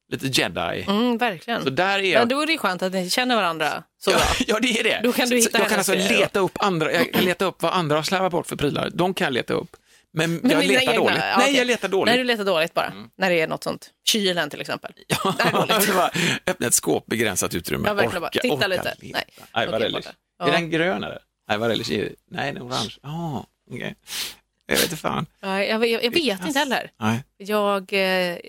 [0.09, 0.85] Lite jedi.
[0.87, 1.63] Mm, verkligen.
[1.63, 2.19] Så där är jag.
[2.19, 4.19] Men då är det skönt att ni känner varandra så bra.
[4.47, 4.99] Ja, det är det.
[5.03, 7.61] Då kan du Så- hitta jag kan alltså leta upp andra, jag kan leta upp
[7.61, 8.89] vad andra har slarvat bort för prylar.
[8.93, 9.75] De kan jag leta upp.
[10.13, 11.17] Men, Men jag letar egna- dåligt.
[11.31, 12.05] ja, Nej, jag letar dåligt.
[12.11, 12.93] Nej, du letar dåligt bara.
[13.17, 13.89] När det är något sånt.
[14.05, 14.91] Kylen till exempel.
[15.07, 15.89] Ja, Det är dåligt.
[16.47, 17.87] öppna ett skåp, begränsat utrymme.
[17.87, 18.29] Ja, verkligen bara.
[18.29, 18.95] Titta lite.
[18.99, 19.19] leta.
[19.53, 20.09] Nej, borta.
[20.43, 21.19] Är den grön eller?
[21.49, 22.97] Nej, Varellish är Nej, den är orange.
[23.03, 23.95] Ja, okej.
[24.69, 25.25] Jag vet inte fan.
[25.41, 26.91] Nej, jag, jag, jag vet inte heller.
[26.99, 27.23] Nej.
[27.37, 27.99] Jag, eh,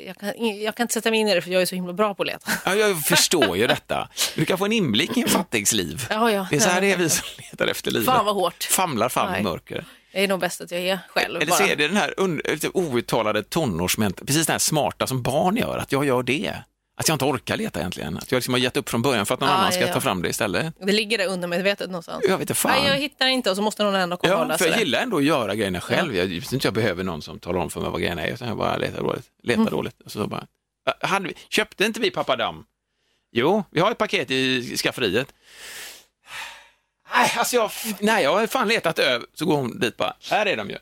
[0.07, 1.93] jag, kan, jag kan inte sätta mig in i det för jag är så himla
[1.93, 2.51] bra på att leta.
[2.65, 4.09] Ja, jag förstår ju detta.
[4.37, 6.07] Du kan få en inblick i en fattigs liv.
[6.11, 6.47] Ja, ja.
[6.51, 8.07] Det är så här det är vi som letar efter livet.
[8.07, 8.65] Fan vad hårt.
[8.65, 9.85] Famlar fram i mörker.
[10.13, 11.57] Det är nog bäst att jag är själv Eller bara.
[11.59, 15.57] så är det den här un- lite outtalade tonårsment, precis den här smarta som barn
[15.57, 16.55] gör, att jag gör det.
[17.01, 18.17] Att jag inte orkar leta egentligen.
[18.17, 19.87] Att jag liksom har gett upp från början för att någon Ah, annan ska ja,
[19.87, 19.93] ja.
[19.95, 20.75] ta fram det istället.
[20.81, 22.25] Det ligger där undermedvetet någonstans.
[22.29, 22.73] Jag vet inte fan.
[22.83, 24.79] Nej, jag hittar inte och så måste någon ändå och Ja, för jag det.
[24.79, 26.17] gillar ändå att göra grejerna själv.
[26.17, 28.49] Jag just inte jag behöver någon som talar om för mig vad grejerna är, utan
[28.49, 29.25] jag bara letar dåligt.
[29.43, 29.73] Letar Mm.
[29.73, 30.01] dåligt.
[30.05, 30.47] Och så bara,
[31.03, 32.65] "Äh, hade vi, köpte inte vi Papa Dam?
[33.33, 35.33] Jo, vi har ett paket i skafferiet.
[37.15, 39.27] Nej, alltså jag, nej, jag har fan letat över.
[39.35, 40.77] Så går hon dit bara, här är de ju.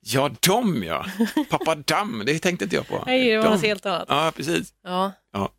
[0.00, 1.06] Ja, de ja.
[1.50, 3.02] Pappa Dam, det tänkte inte jag på.
[3.06, 4.06] Nej, det var något helt annat.
[4.08, 4.72] Ja, precis.
[4.84, 5.52] Ja, Ja.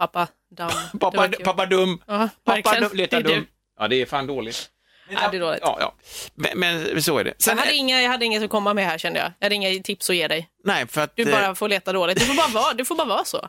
[0.00, 0.28] Pappa.
[0.56, 2.02] Det Pappa, pappa dum.
[2.06, 3.46] Ja, Pappa dum, leta Det dum.
[3.78, 4.70] Ja, det är fan dåligt.
[5.10, 5.60] Ja, det är dåligt.
[5.62, 5.94] Ja, ja.
[6.34, 7.30] Men, men så är det.
[7.30, 9.32] Jag Sen, hade, inga, jag hade inget att komma med här kände jag.
[9.38, 10.48] Jag hade inga tips att ge dig.
[10.64, 12.18] nej, för att Du eh, bara får leta dåligt.
[12.18, 13.48] Du får bara vara, du får bara vara så.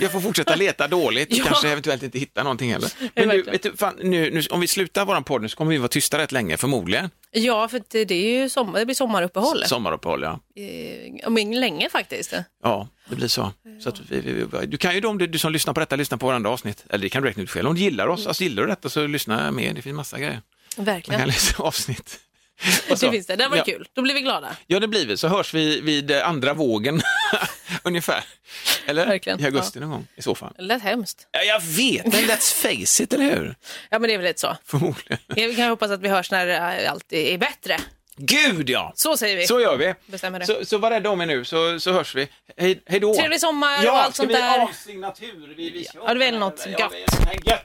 [0.00, 1.44] Jag får fortsätta leta dåligt, Ja.
[1.44, 2.90] kanske eventuellt inte hitta någonting heller.
[3.14, 5.78] Men vet du, fan, nu, nu, om vi slutar våran podd nu så kommer vi
[5.78, 7.10] vara tysta rätt länge, förmodligen.
[7.30, 9.64] Ja, för det, det är ju sommar, det blir sommaruppehåll.
[9.66, 10.40] Sommaruppehåll, ja.
[10.62, 12.34] Eh, Om inte länge faktiskt.
[12.62, 13.52] Ja, det blir så.
[13.80, 16.16] så vi, vi, vi, du kan ju de du, du som lyssnar på detta lyssna
[16.16, 16.84] på varandra avsnitt.
[16.90, 17.68] Eller det kan du räkna ut själv.
[17.68, 19.72] Om du gillar oss, alltså gillar du detta så lyssna mer.
[19.74, 20.40] Det finns massa grejer.
[20.76, 21.20] Man Verkligen.
[21.20, 22.20] kan läsa avsnitt.
[22.88, 23.36] Det finns det.
[23.36, 23.64] Det var ja.
[23.64, 23.88] kul.
[23.92, 24.56] Då blir vi glada.
[24.66, 25.16] Ja, det blir vi.
[25.16, 27.02] Så hörs vi vid andra vågen
[27.88, 28.24] ungefär.
[28.86, 29.06] Eller?
[29.06, 30.52] Verkligen, I augusti någon gång i så fall.
[30.56, 31.28] Det lät hemskt.
[31.32, 33.54] Ja, jag vet, men let's face it, eller hur?
[33.90, 34.56] Ja, men det är väl lite så.
[34.64, 35.18] Förmodligen.
[35.26, 37.76] Vi kan hoppas att vi hörs när eh, allt är bättre.
[38.16, 38.92] Gud ja!
[38.96, 39.46] Så säger vi.
[39.46, 39.94] Så gör vi.
[40.06, 40.46] Bestämmer det.
[40.46, 42.28] Så, så var rädda om er nu, så, så hörs vi.
[42.56, 43.14] Hej, hej då!
[43.14, 44.60] Trevlig sommar och ja, allt ska sånt vi där.
[44.62, 45.54] avsluta natur?
[45.56, 46.92] Vi, vi Ja, det är väl något ja, gött.
[46.92, 47.64] vi- Gött!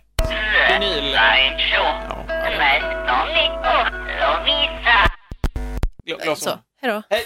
[0.69, 0.93] Vinyl.
[1.03, 2.25] Sideshow.
[2.27, 6.23] Mest om Nicole och Visa.
[6.23, 6.57] Glas Så, om.
[6.81, 7.03] hej då.
[7.09, 7.25] Hej!